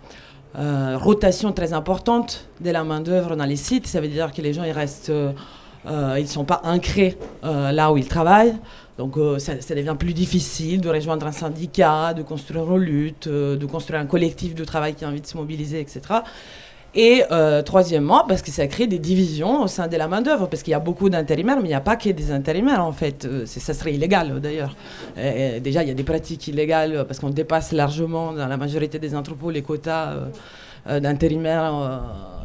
[0.56, 3.88] rotation très importante de la main-d'œuvre dans les sites.
[3.88, 5.12] Ça veut dire que les gens, ils restent.
[5.86, 8.56] ils ne sont pas ancrés là où ils travaillent.
[8.98, 13.66] Donc ça, ça devient plus difficile de rejoindre un syndicat, de construire une lutte, de
[13.66, 16.02] construire un collectif de travail qui a envie de se mobiliser, etc.
[16.96, 20.64] Et euh, troisièmement, parce que ça crée des divisions au sein de la main-d'œuvre, parce
[20.64, 23.26] qu'il y a beaucoup d'intérimaires, mais il n'y a pas que des intérimaires en fait.
[23.26, 24.76] Euh, ça serait illégal euh, d'ailleurs.
[25.18, 28.58] Et déjà, il y a des pratiques illégales euh, parce qu'on dépasse largement dans la
[28.58, 30.14] majorité des entrepôts les quotas.
[30.14, 30.26] euh,
[30.88, 31.98] euh, d'intérimaires euh,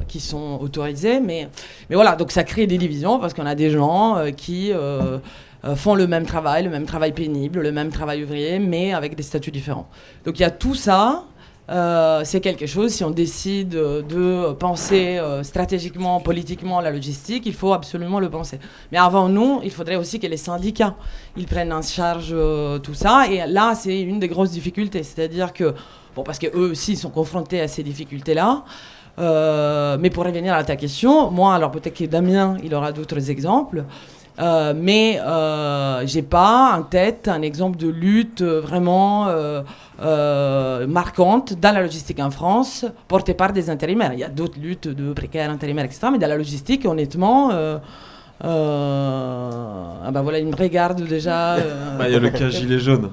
[0.09, 1.21] qui sont autorisés.
[1.21, 1.49] Mais,
[1.91, 5.19] voilà, donc ça crée des divisions parce qu'on a des gens euh, qui euh,
[5.65, 9.15] euh, font le même travail, le même travail pénible, le même travail ouvrier, mais avec
[9.15, 9.89] des statuts différents.
[10.25, 11.25] Donc il y a tout ça.
[11.71, 17.47] Euh, c'est quelque chose, si on décide euh, de penser euh, stratégiquement, politiquement la logistique,
[17.47, 18.59] il faut absolument le penser.
[18.93, 20.95] Mais avant nous, il faudrait aussi que les syndicats
[21.37, 22.35] ils prennent en charge
[22.83, 23.27] tout ça.
[23.31, 25.03] Et là, c'est une des grosses difficultés.
[25.03, 25.75] C'est-à-dire que,
[26.15, 28.65] bon, parce qu'eux aussi ils sont confrontés à ces difficultés-là.
[29.19, 33.85] Mais pour revenir à ta question, moi, alors peut-être que Damien, il aura d'autres exemples.
[34.41, 39.63] Euh, mais euh, j'ai pas en tête un exemple de lutte euh, vraiment euh,
[40.03, 44.13] euh, marquante dans la logistique en France portée par des intérimaires.
[44.13, 46.09] Il y a d'autres luttes de précaires intérimaires, etc.
[46.11, 47.79] Mais dans la logistique, honnêtement, euh,
[48.45, 49.51] euh,
[50.05, 51.55] ah bah voilà, il me regarde déjà.
[51.59, 51.99] euh.
[51.99, 53.11] Bah, Il y a le cas gilet jaune.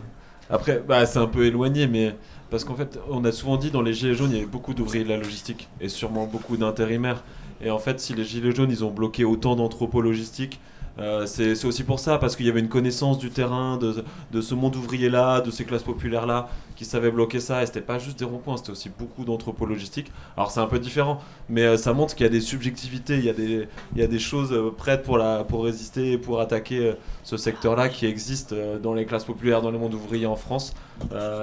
[0.50, 2.16] Après, bah, c'est un peu éloigné, mais
[2.50, 4.74] parce qu'en fait, on a souvent dit dans les gilets jaunes, il y avait beaucoup
[4.74, 7.24] d'ouvriers de la logistique et sûrement beaucoup d'intérimaires.
[7.64, 10.60] Et en fait, si les gilets jaunes, ils ont bloqué autant d'entrepôts logistiques,
[11.00, 14.42] euh, c'est aussi pour ça, parce qu'il y avait une connaissance du terrain, de, de
[14.42, 16.50] ce monde ouvrier-là, de ces classes populaires-là,
[16.82, 17.62] qui savaient bloquer ça.
[17.62, 20.12] Et c'était pas juste des ronds-points, c'était aussi beaucoup d'entrepôts logistiques.
[20.36, 23.26] Alors c'est un peu différent, mais euh, ça montre qu'il y a des subjectivités, il
[23.26, 26.18] y a des, il y a des choses euh, prêtes pour, la, pour résister et
[26.18, 30.26] pour attaquer euh, ce secteur-là qui existe dans les classes populaires, dans le monde ouvrier
[30.26, 30.74] en France,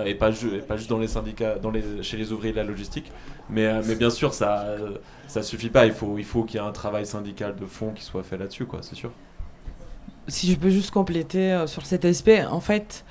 [0.04, 2.64] et, pas et pas juste dans les syndicats, dans les, chez les ouvriers de la
[2.64, 3.12] logistique.
[3.48, 4.66] Mais, mais bien sûr, ça,
[5.28, 5.86] ça suffit pas.
[5.86, 8.36] Il faut, il faut qu'il y ait un travail syndical de fond qui soit fait
[8.36, 9.12] là-dessus, quoi, c'est sûr.
[10.26, 13.04] si je peux juste compléter sur cet aspect, en fait,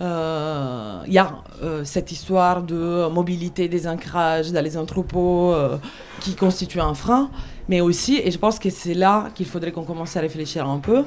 [0.00, 5.78] euh, il y a euh, cette histoire de mobilité des ancrages dans les entrepôts euh,
[6.20, 7.30] qui constitue un frein,
[7.68, 10.78] mais aussi, et je pense que c'est là qu'il faudrait qu'on commence à réfléchir un
[10.78, 11.04] peu.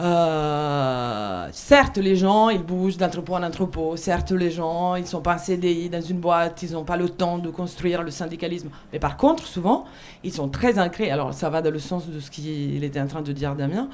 [0.00, 3.96] euh, certes, les gens, ils bougent d'entrepôt en entrepôt.
[3.96, 6.62] Certes, les gens, ils sont pas en CDI dans une boîte.
[6.62, 8.68] Ils n'ont pas le temps de construire le syndicalisme.
[8.92, 9.86] Mais par contre, souvent,
[10.22, 11.10] ils sont très ancrés.
[11.10, 13.88] Alors, ça va dans le sens de ce qu'il était en train de dire Damien.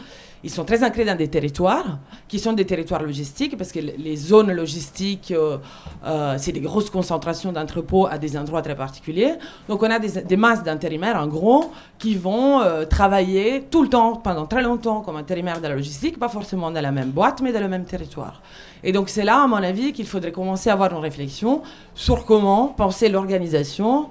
[0.44, 4.16] Ils sont très ancrés dans des territoires qui sont des territoires logistiques parce que les
[4.16, 5.56] zones logistiques, euh,
[6.04, 9.36] euh, c'est des grosses concentrations d'entrepôts à des endroits très particuliers.
[9.70, 14.16] Donc on a des, masses d'intérimaires, en gros, qui vont euh, travailler tout le temps,
[14.16, 17.50] pendant très longtemps, comme intérimaires de la logistique, pas forcément dans la même boîte, mais
[17.50, 18.42] dans le même territoire.
[18.82, 21.62] Et donc c'est là, à mon avis, qu'il faudrait commencer à avoir une réflexion
[21.94, 24.10] sur comment penser l'organisation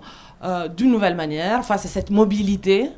[0.75, 2.89] d'une nouvelle manière face à cette mobilité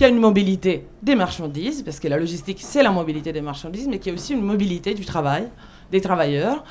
[0.00, 3.86] qui a une mobilité des marchandises, parce que la logistique, c'est la mobilité des marchandises,
[3.86, 5.46] mais qui a aussi une mobilité du travail,
[5.92, 6.64] des travailleurs,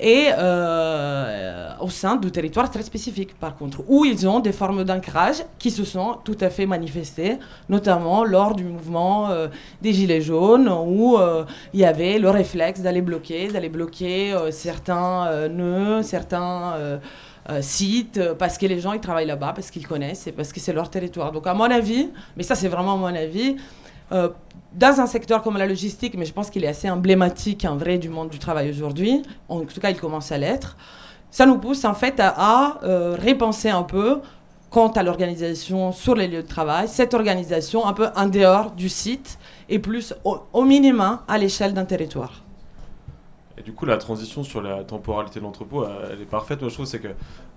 [0.00, 4.82] et euh, au sein de territoires très spécifiques, par contre, où ils ont des formes
[4.82, 9.46] d'ancrage qui se sont tout à fait manifestées, notamment lors du mouvement euh,
[9.80, 15.48] des Gilets jaunes, où euh, il y avait le réflexe d'aller bloquer, d'aller bloquer certains
[15.48, 16.98] nœuds, certains...
[17.50, 20.52] euh, sites, euh, parce que les gens ils travaillent là-bas, parce qu'ils connaissent et parce
[20.52, 21.32] que c'est leur territoire.
[21.32, 23.56] Donc à mon avis, mais ça c'est vraiment mon avis,
[24.12, 24.28] euh,
[24.74, 27.98] dans un secteur comme la logistique, mais je pense qu'il est assez emblématique en vrai
[27.98, 30.76] du monde du travail aujourd'hui, en tout cas il commence à l'être,
[31.32, 32.78] ça nous pousse en fait à, à,
[33.16, 34.20] repenser un peu
[34.70, 38.88] quant à l'organisation sur les lieux de travail, cette organisation un peu en dehors du
[38.88, 39.36] site
[39.68, 42.42] et plus au, au minimum à l'échelle d'un territoire.
[43.62, 46.60] Et du coup, la transition sur la temporalité de l'entrepôt, euh, elle est parfaite.
[46.60, 47.08] Moi, je trouve c'est que,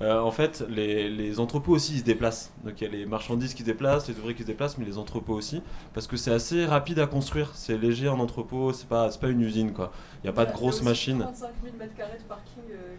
[0.02, 2.54] euh, en fait, les, les entrepôts aussi, ils se déplacent.
[2.64, 4.86] Donc, il y a les marchandises qui se déplacent, les ouvriers qui se déplacent, mais
[4.86, 5.64] les entrepôts aussi,
[5.96, 7.52] parce que c'est assez rapide à construire.
[7.56, 9.92] C'est léger en entrepôt, c'est pas, pas une usine, quoi.
[10.24, 11.20] Il n'y a pas de grosses machines.
[11.20, 12.64] 35 000 mètres carrés de parking.
[12.72, 12.96] euh,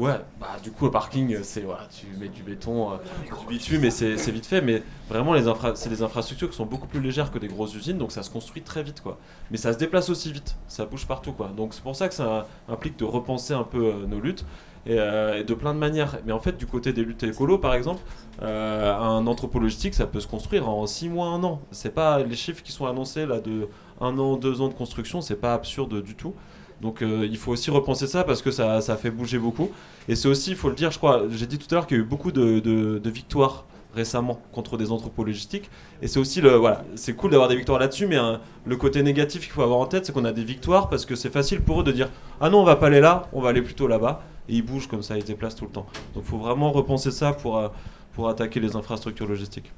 [0.00, 2.96] Ouais, bah du coup au parking, euh, c'est voilà, tu mets du béton, euh,
[3.42, 4.62] du bitume, et c'est vite fait.
[4.62, 7.74] Mais vraiment, les infra c'est des infrastructures qui sont beaucoup plus légères que des grosses
[7.74, 9.18] usines, donc ça se construit très vite, quoi.
[9.50, 11.48] Mais ça se déplace aussi vite, ça bouge partout, quoi.
[11.54, 14.46] Donc c'est pour ça que ça implique de repenser un peu euh, nos luttes.
[14.86, 16.18] et, euh, et de plein de manières.
[16.24, 18.00] Mais en fait, du côté des luttes écolo, par exemple,
[18.42, 21.60] euh, un entrepôt logistique, ça peut se construire en 6 mois, 1 an.
[21.70, 23.68] C'est pas les chiffres qui sont annoncés là de
[24.00, 26.34] 1 an, 2 ans de construction, c'est pas absurde du tout.
[26.80, 29.70] Donc euh, il faut aussi repenser ça parce que ça, ça fait bouger beaucoup.
[30.08, 31.96] Et c'est aussi, il faut le dire, je crois, j'ai dit tout à l'heure qu'il
[31.98, 35.68] y a eu beaucoup de, de- victoires récemment contre des entrepôts logistiques.
[36.00, 39.02] Et c'est aussi le, voilà, c'est cool d'avoir des victoires là-dessus, mais hein, le côté
[39.02, 41.60] négatif qu'il faut avoir en tête, c'est qu'on a des victoires parce que c'est facile
[41.60, 42.08] pour eux de dire
[42.40, 44.22] ah non, on va pas aller là, on va aller plutôt là-bas.
[44.48, 45.86] Et ils bougent comme ça, ils se déplacent tout le temps.
[46.14, 47.68] Donc il faut vraiment repenser ça pour, euh,
[48.14, 49.72] pour attaquer les infrastructures logistiques.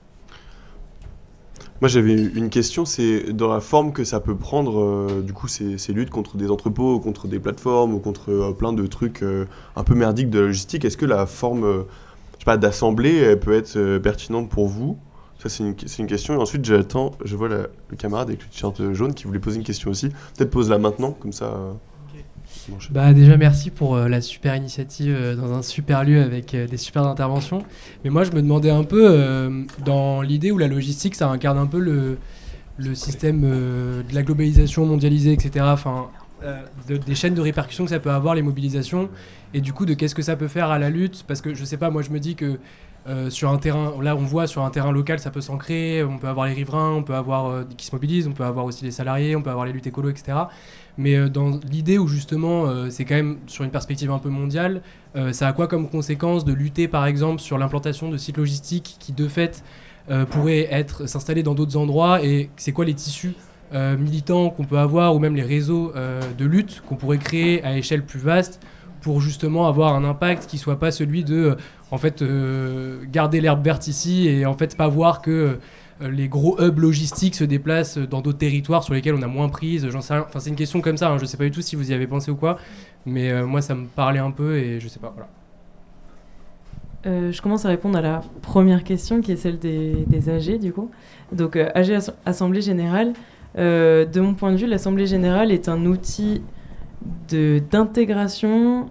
[1.81, 5.49] Moi j'avais une question, c'est dans la forme que ça peut prendre, euh, du coup,
[5.49, 9.25] ces, ces luttes contre des entrepôts, contre des plateformes, ou contre euh, plein de trucs
[9.25, 10.85] euh, un peu merdiques de logistique.
[10.85, 11.85] Est-ce que la forme,
[12.39, 14.97] je d'assemblée, peut être pertinente pour vous?
[15.41, 16.35] Ça c'est une, question.
[16.35, 19.65] Et ensuite j'attends, je vois le camarade avec le t-shirt jaune qui voulait poser une
[19.65, 20.11] question aussi.
[20.37, 21.53] Peut-être pose-la maintenant, comme ça.
[22.91, 26.67] Bah déjà merci pour euh, la super initiative euh, dans un super lieu avec euh,
[26.67, 27.65] des super interventions.
[28.05, 31.67] Mais moi je me demandais un peu dans l'idée où la logistique ça incarne un
[31.67, 32.19] peu le,
[32.95, 35.65] système de la globalisation mondialisée etc.
[36.45, 39.09] euh, de- des chaînes de répercussion que ça peut avoir les mobilisations
[39.55, 41.65] et du coup de qu'est-ce que ça peut faire à la lutte parce que je
[41.65, 42.59] sais pas moi je me dis que
[43.09, 46.19] euh, sur un terrain, là on voit sur un terrain local ça peut s'ancrer, on
[46.19, 48.85] peut avoir les riverains, on peut avoir euh, qui se mobilisent, on peut avoir aussi
[48.85, 50.39] les salariés, on peut avoir les luttes écolo, etc.
[50.99, 54.83] Mais dans l'idée où justement c'est quand même sur une perspective un peu mondiale,
[55.33, 59.13] ça a quoi comme conséquence de lutter par exemple sur l'implantation de sites logistiques qui
[59.15, 59.65] de fait
[60.31, 63.33] pourraient être s'installer dans d'autres endroits et c'est quoi les tissus
[63.75, 67.63] euh, militants qu'on peut avoir ou même les réseaux euh, de lutte qu'on pourrait créer
[67.65, 68.61] à échelle plus vaste
[69.01, 71.55] pour justement avoir un impact qui soit pas celui de euh,
[71.91, 72.25] en fait
[73.11, 75.59] garder l'herbe verte ici et en fait pas voir que
[76.01, 79.89] les gros hubs logistiques se déplacent dans d'autres territoires sur lesquels on a moins prise.
[79.91, 80.27] J'en sais rien.
[80.39, 81.11] C'est une question comme ça.
[81.11, 81.19] hein.
[81.19, 82.59] Je sais pas du tout si vous y avez pensé ou quoi,
[83.07, 85.13] mais moi ça me parlait un peu et je sais pas.
[85.15, 85.29] Voilà.
[87.33, 90.73] Je commence à répondre à la première question qui est celle des, des AG du
[90.73, 90.91] coup.
[91.33, 93.13] Donc euh, AG Ass- Assemblée Générale,
[93.59, 96.43] euh, de mon point de vue, l'Assemblée Générale est un outil
[97.71, 98.89] d'intégration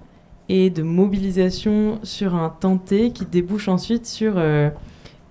[0.50, 4.70] et de mobilisation sur un temps T qui débouche ensuite sur euh,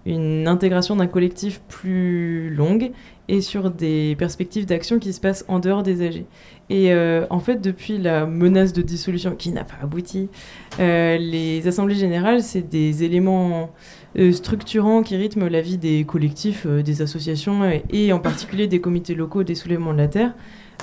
[0.07, 2.91] une intégration d'un collectif plus longue
[3.29, 6.25] et sur des perspectives d'action qui se passent en dehors des AG.
[6.71, 10.29] Et euh, en fait, depuis la menace de dissolution qui n'a pas abouti,
[10.79, 13.71] les assemblées générales, c'est des éléments
[14.33, 18.81] structurants qui rythment la vie des collectifs, euh, des associations euh, et en particulier des
[18.81, 20.35] comités locaux des soulèvements de la terre.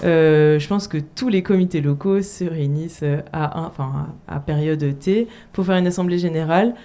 [0.03, 4.97] Euh, je pense que tous les comités locaux se réunissent euh, à, enfin, à, période
[4.99, 6.75] T pour faire une assemblée générale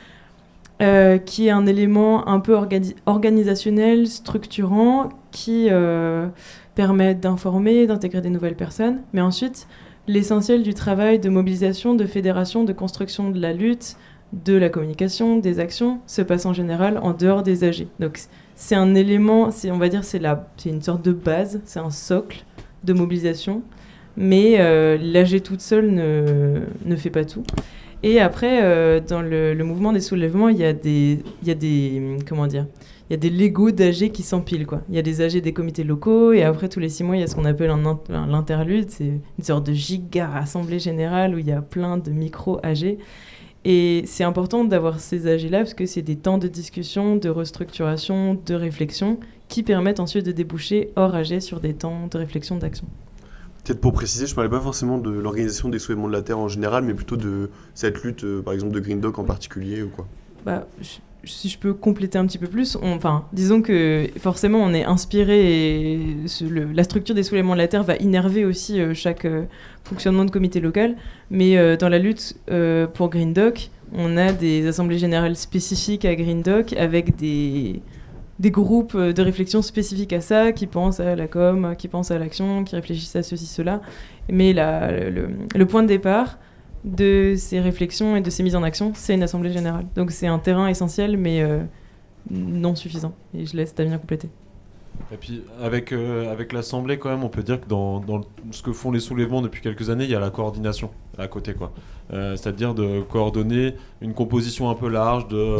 [0.80, 6.26] euh, qui est un élément un peu organi- organisationnel, structurant, qui euh,
[6.74, 9.02] permet d'informer, d'intégrer des nouvelles personnes.
[9.12, 9.68] Mais ensuite,
[10.08, 13.96] l'essentiel du travail de mobilisation, de fédération, de construction de la lutte,
[14.32, 17.86] de la communication, des actions, se passe en général en dehors des AG.
[18.00, 18.18] Donc
[18.54, 20.20] c'est un élément, on va dire c'est
[20.66, 22.44] une sorte de base, c'est un socle
[22.84, 23.62] de mobilisation,
[24.16, 27.44] mais euh, l'AG toute seule ne, ne fait pas tout.
[28.02, 31.54] Et après, euh, dans le, mouvement des soulèvements, il y a des, il y a
[31.54, 32.66] des, comment dire,
[33.08, 34.66] il y a des légos d'AG qui s'empilent.
[34.88, 37.20] Il y a des AG des comités locaux et après tous les six mois, il
[37.20, 37.72] y a ce qu'on appelle
[38.08, 39.04] l'interlude, c'est
[39.38, 42.96] une sorte de giga assemblée générale où il y a plein de micro AG.
[43.64, 48.40] Et c'est important d'avoir ces AG-là parce que c'est des temps de discussion, de restructuration,
[48.46, 52.86] de réflexion qui permettent ensuite de déboucher hors AG sur des temps de réflexion, d'action.
[53.64, 56.48] Peut-être pour préciser, je parlais pas forcément de l'organisation des soulèvements de la Terre en
[56.48, 59.88] général, mais plutôt de cette lutte, euh, par exemple de Green Dog en particulier ou
[59.88, 60.08] quoi.
[60.44, 64.74] Bah, je- si je peux compléter un petit peu plus, enfin, disons que forcément on
[64.74, 66.16] est inspiré et
[66.72, 69.44] la structure des soulèvements de la Terre va innerver aussi euh, chaque euh,
[69.84, 70.96] fonctionnement de comité local.
[71.30, 72.36] Mais euh, dans la lutte
[72.94, 77.82] pour Green Doc, on a des assemblées générales spécifiques à Green Doc avec des,
[78.40, 82.64] groupes de réflexion spécifiques à ça, qui pensent à la com, qui pensent à l'action,
[82.64, 83.80] qui réfléchissent à ceci, cela.
[84.28, 86.38] Mais le point de départ
[86.84, 89.86] de ces réflexions et de ces mises en action, c'est une assemblée générale.
[89.94, 91.62] Donc c'est un terrain essentiel, mais euh,
[92.30, 93.14] non suffisant.
[93.34, 94.28] Et je laisse Damien compléter.
[95.10, 98.62] Et puis avec, euh, avec l'Assemblée, quand même, on peut dire que dans, dans ce
[98.62, 101.54] que font les soulèvements depuis quelques années, il y a la coordination à côté.
[101.54, 101.72] quoi.
[102.12, 105.58] Euh, C'est-à-dire de coordonner une composition un peu large de,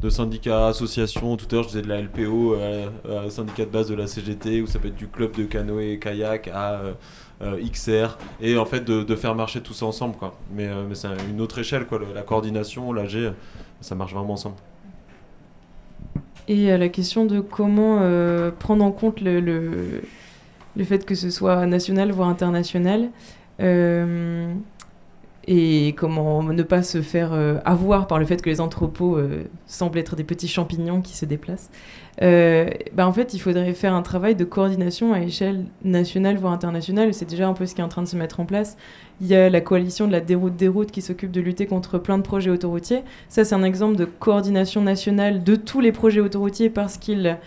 [0.00, 1.36] de syndicats, associations.
[1.36, 4.62] Tout à l'heure, je disais de la LPO, euh, syndicat de base de la CGT,
[4.62, 6.80] ou ça peut être du club de canoë et kayak à
[7.72, 8.18] XR.
[8.40, 10.16] Et en fait, de, faire marcher tout ça ensemble.
[10.16, 10.34] Quoi.
[10.54, 11.86] Mais, euh, mais c'est une autre échelle.
[11.86, 12.00] Quoi.
[12.14, 13.32] La coordination, l'AG,
[13.80, 14.56] ça marche vraiment ensemble.
[16.48, 20.02] Et à la question de comment euh, prendre en compte le, le,
[20.76, 23.08] le fait que ce soit national voire international,
[23.60, 24.52] euh,
[25.46, 29.44] et comment ne pas se faire euh, avoir par le fait que les entrepôts euh,
[29.66, 31.70] semblent être des petits champignons qui se déplacent.
[32.22, 36.52] Euh, bah, en fait, il faudrait faire un travail de coordination à échelle nationale, voire
[36.52, 37.12] internationale.
[37.12, 38.76] C'est déjà un peu ce qui est en train de se mettre en place.
[39.20, 41.98] Il y a la coalition de la déroute des routes qui s'occupe de lutter contre
[41.98, 43.02] plein de projets autoroutiers.
[43.28, 47.38] Ça, c'est un exemple de coordination nationale de tous les projets autoroutiers parce qu'ils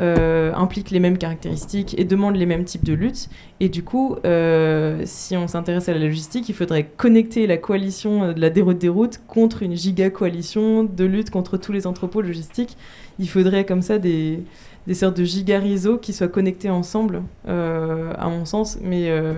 [0.00, 3.28] euh, impliquent les mêmes caractéristiques et demandent les mêmes types de luttes.
[3.60, 8.32] Et du coup, euh, si on s'intéresse à la logistique, il faudrait connecter la coalition
[8.32, 12.22] de la déroute des routes contre une giga coalition de lutte contre tous les entrepôts
[12.22, 12.76] logistiques.
[13.18, 14.40] Il faudrait comme ça des,
[14.86, 18.78] des sortes de giga réseaux qui soient connectés ensemble, euh, à mon sens.
[18.82, 19.34] Mais euh,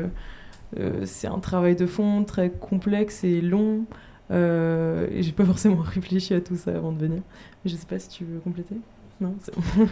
[0.78, 3.84] euh, c'est un travail de fond très complexe et long.
[4.30, 7.22] Euh, et j'ai pas forcément réfléchi à tout ça avant de venir.
[7.64, 8.76] Je sais pas si tu veux compléter.
[9.20, 9.62] Non, c'est bon.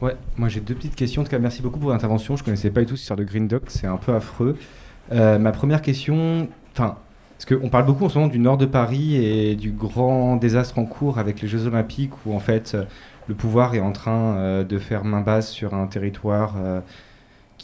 [0.00, 1.22] Ouais, moi j'ai deux petites questions.
[1.22, 2.36] En tout cas, merci beaucoup pour l'intervention.
[2.36, 4.58] Je connaissais pas du tout cette histoire de Green Doc, c'est un peu affreux.
[5.12, 6.98] Euh, ma première question, enfin,
[7.36, 10.78] parce qu'on parle beaucoup en ce moment du nord de Paris et du grand désastre
[10.78, 12.84] en cours avec les Jeux Olympiques où en fait euh,
[13.26, 16.80] le pouvoir est en train euh, de faire main basse sur un territoire euh,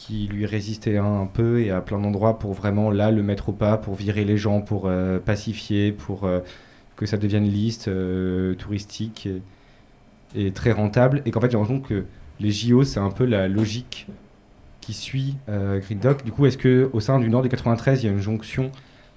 [0.07, 3.51] qui lui résistait un, peu et à plein d'endroits pour vraiment là le mettre au
[3.51, 6.39] pas, pour virer les gens, pour euh, pacifier, pour euh,
[6.95, 9.29] que ça devienne liste, euh, touristique
[10.35, 11.21] et, très rentable.
[11.27, 12.05] Et qu'en fait, j'ai l'impression que
[12.39, 14.07] les JO, c'est un peu la logique
[14.79, 16.25] qui suit Green Doc.
[16.25, 18.71] Du coup, est-ce que au sein du Nord du 93, il y a une jonction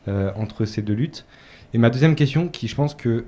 [0.07, 1.25] entre ces deux luttes?
[1.73, 3.25] Et ma deuxième question, qui je pense que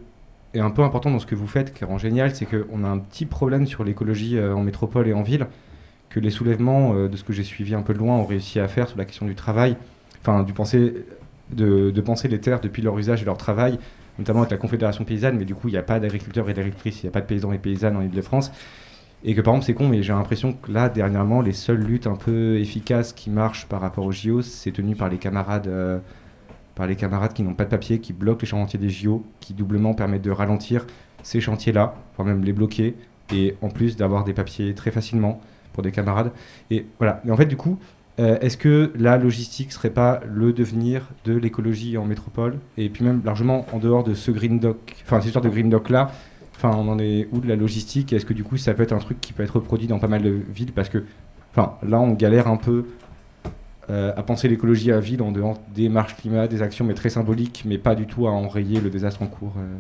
[0.52, 2.88] est un peu importante dans ce que vous faites, qui rend génial, c'est qu'on a
[2.88, 5.46] un petit problème sur l'écologie en métropole et en ville,
[6.16, 8.58] que les soulèvements, euh, de ce que j'ai suivi un peu de loin, ont réussi
[8.58, 9.76] à faire sur la question du travail,
[10.22, 11.04] enfin du penser,
[11.50, 13.78] de, penser les terres depuis leur usage et leur travail,
[14.18, 17.02] notamment avec la Confédération paysanne, mais du coup, il n'y a pas d'agriculteurs et d'agricultrices,
[17.02, 18.50] il n'y a pas de paysans et paysannes en Ile-de-France.
[19.24, 22.06] Et que par exemple, c'est con, mais j'ai l'impression que là, dernièrement, les seules luttes
[22.06, 25.98] un peu efficaces qui marchent par rapport aux JO, c'est tenu par les camarades, euh,
[26.76, 29.52] par les camarades qui n'ont pas de papier, qui bloquent les chantiers des JO, qui
[29.52, 30.86] doublement permettent de ralentir
[31.22, 32.94] ces chantiers-là, voire même les bloquer,
[33.34, 35.42] et en plus d'avoir des papiers très facilement
[35.76, 36.32] pour des camarades.
[36.70, 37.20] Et voilà.
[37.26, 37.78] Et en fait, du coup,
[38.18, 43.04] euh, est-ce que la logistique serait pas le devenir de l'écologie en métropole Et puis
[43.04, 46.10] même largement en dehors de ce Green Doc, enfin cette histoire de Green Doc là,
[46.56, 48.94] enfin on en est où de la logistique Est-ce que du coup ça peut être
[48.94, 51.04] un truc qui peut être reproduit dans pas mal de villes Parce que,
[51.52, 52.86] enfin là on galère un peu
[53.90, 57.10] euh, à penser l'écologie à ville en dehors des marches climat, des actions mais très
[57.10, 59.52] symboliques, mais pas du tout à enrayer le désastre en cours.
[59.58, 59.76] euh.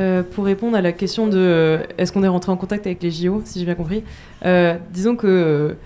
[0.00, 3.02] Euh, pour répondre à la question de euh, est-ce qu'on est rentré en contact avec
[3.02, 4.02] les JO, si j'ai bien compris,
[4.46, 5.76] euh, disons que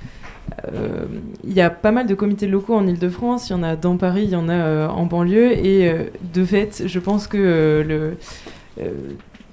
[1.43, 3.97] il y a pas mal de comités locaux en Ile-de-France, il y en a dans
[3.97, 5.91] Paris, il y en a en banlieue, et
[6.33, 8.15] de fait, je pense que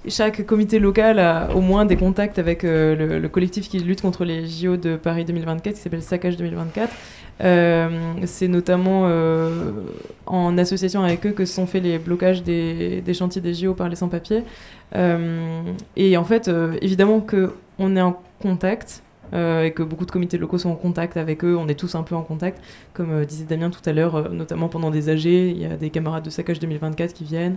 [0.08, 4.26] chaque comité local a au moins des contacts avec le, le collectif qui lutte contre
[4.26, 6.94] les JO de Paris 2024, qui s'appelle Saccage 2024.
[7.44, 9.72] Euh, c'est notamment euh,
[10.26, 13.90] en association avec eux que se sont faits les blocages des, chantiers des JO par
[13.90, 14.44] les sans-papiers.
[14.96, 15.64] Euh,
[15.96, 16.50] et en fait,
[16.82, 19.04] évidemment qu'on est en contact.
[19.34, 22.04] et que beaucoup de comités locaux sont en contact avec eux, on est tous un
[22.04, 22.62] peu en contact,
[22.94, 26.26] comme disait Damien tout à l'heure, notamment pendant des AG, il y a des camarades
[26.26, 27.56] de Saccage 2024 qui viennent.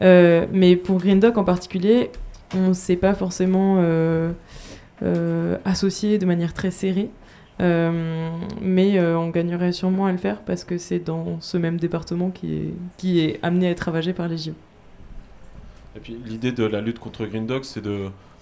[0.00, 2.10] Mais pour Green Doc en particulier,
[2.54, 3.78] on ne s'est pas forcément
[5.64, 7.10] associé de manière très serrée.
[7.62, 11.78] Euh, mais euh, on gagnerait sûrement à le faire parce que c'est dans ce même
[11.78, 14.52] département qui est, amené à être ravagé par les JO.
[15.96, 17.84] Et puis l'idée de la lutte contre Green Dog, c'est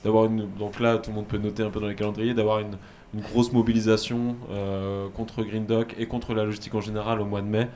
[0.04, 2.60] d'avoir une donc là tout le monde peut noter un peu dans les calendriers d'avoir
[2.60, 2.76] une,
[3.12, 7.48] grosse mobilisation euh, contre Green Dog et contre la logistique en général au mois de
[7.48, 7.66] mai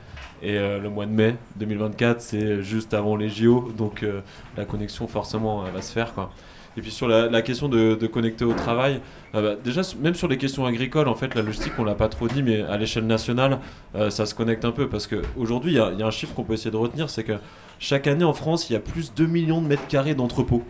[0.41, 4.21] et le mois de mai 2024 c'est juste avant les JO donc euh,
[4.55, 6.13] la connexion forcément va se faire.
[6.77, 8.99] Et puis sur la, question de, connecter au travail,
[9.33, 12.09] euh, bah, déjà même sur les questions agricoles, en fait la logistique on l'a pas
[12.09, 13.59] trop dit, mais à l'échelle nationale
[13.95, 16.11] euh, ça se connecte un peu parce qu'aujourd'hui il y, a- il y a un
[16.11, 17.33] chiffre qu'on peut essayer de retenir, c'est que
[17.79, 20.63] chaque année en France il y a plus de 2 millions de mètres carrés d'entrepôts.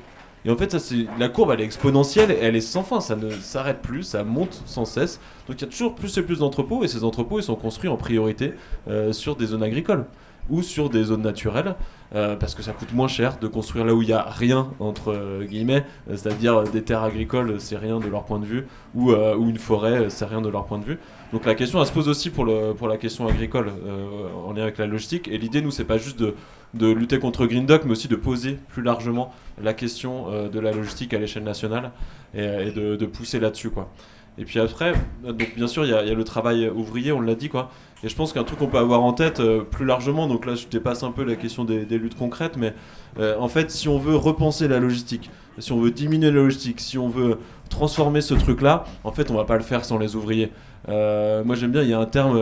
[0.45, 3.01] Et en fait, ça, c'est, la courbe, elle est exponentielle, et elle est sans fin,
[3.01, 5.19] ça ne s'arrête plus, ça monte sans cesse.
[5.47, 7.89] Donc il y a toujours plus et plus d'entrepôts, et ces entrepôts, ils sont construits
[7.89, 8.53] en priorité
[8.87, 10.05] euh, sur des zones agricoles
[10.49, 11.75] ou sur des zones naturelles,
[12.13, 14.69] euh, parce que ça coûte moins cher de construire là où il n'y a rien,
[14.79, 19.35] entre guillemets, c'est-à-dire des terres agricoles, c'est rien de leur point de vue, ou, euh,
[19.35, 20.99] ou une forêt, c'est rien de leur point de vue.
[21.33, 24.77] Donc la question, elle se pose aussi pour, la question agricole, euh, en lien avec
[24.77, 26.33] la logistique, et l'idée, nous, c'est pas juste de,
[26.73, 31.13] lutter contre Green Doc, mais aussi de poser plus largement la question de la logistique
[31.13, 31.91] à l'échelle nationale
[32.33, 33.89] et, et de, de pousser là-dessus quoi.
[34.37, 37.49] Et puis après, donc bien sûr il y, a- le travail ouvrier, on l'a dit
[37.49, 37.71] quoi.
[38.03, 40.55] Et je pense qu'un truc qu'on peut avoir en tête euh, plus largement, donc là
[40.55, 42.73] je dépasse un peu la question des, luttes concrètes, mais
[43.17, 46.81] euh, en fait si on veut repenser la logistique, si on veut diminuer la logistique,
[46.81, 50.17] si on veut transformer ce truc-là, en fait on va pas le faire sans les
[50.17, 50.51] ouvriers.
[50.89, 52.37] Euh, moi j'aime bien, il y a un terme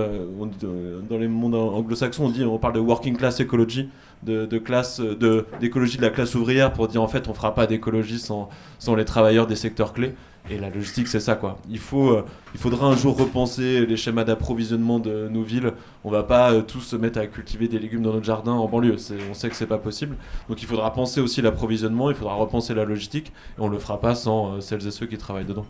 [1.07, 3.89] dans les mondes anglo-saxons, on dit, on parle de working class ecology,
[4.23, 4.99] de, classe,
[5.61, 9.05] d'écologie de la classe ouvrière pour dire en fait on fera pas d'écologie sans les
[9.05, 10.15] travailleurs des secteurs clés.
[10.49, 11.57] Et la logistique c'est ça quoi.
[11.69, 15.71] Il faut, euh, il faudra un jour repenser les schémas d'approvisionnement de nos villes.
[16.03, 18.67] On va pas euh, tous se mettre à cultiver des légumes dans notre jardin en
[18.67, 18.97] banlieue.
[19.29, 20.17] On sait que c'est pas possible.
[20.49, 24.01] Donc il faudra penser aussi l'approvisionnement, il faudra repenser la logistique et on le fera
[24.01, 25.65] pas sans euh, celles et ceux qui travaillent dedans.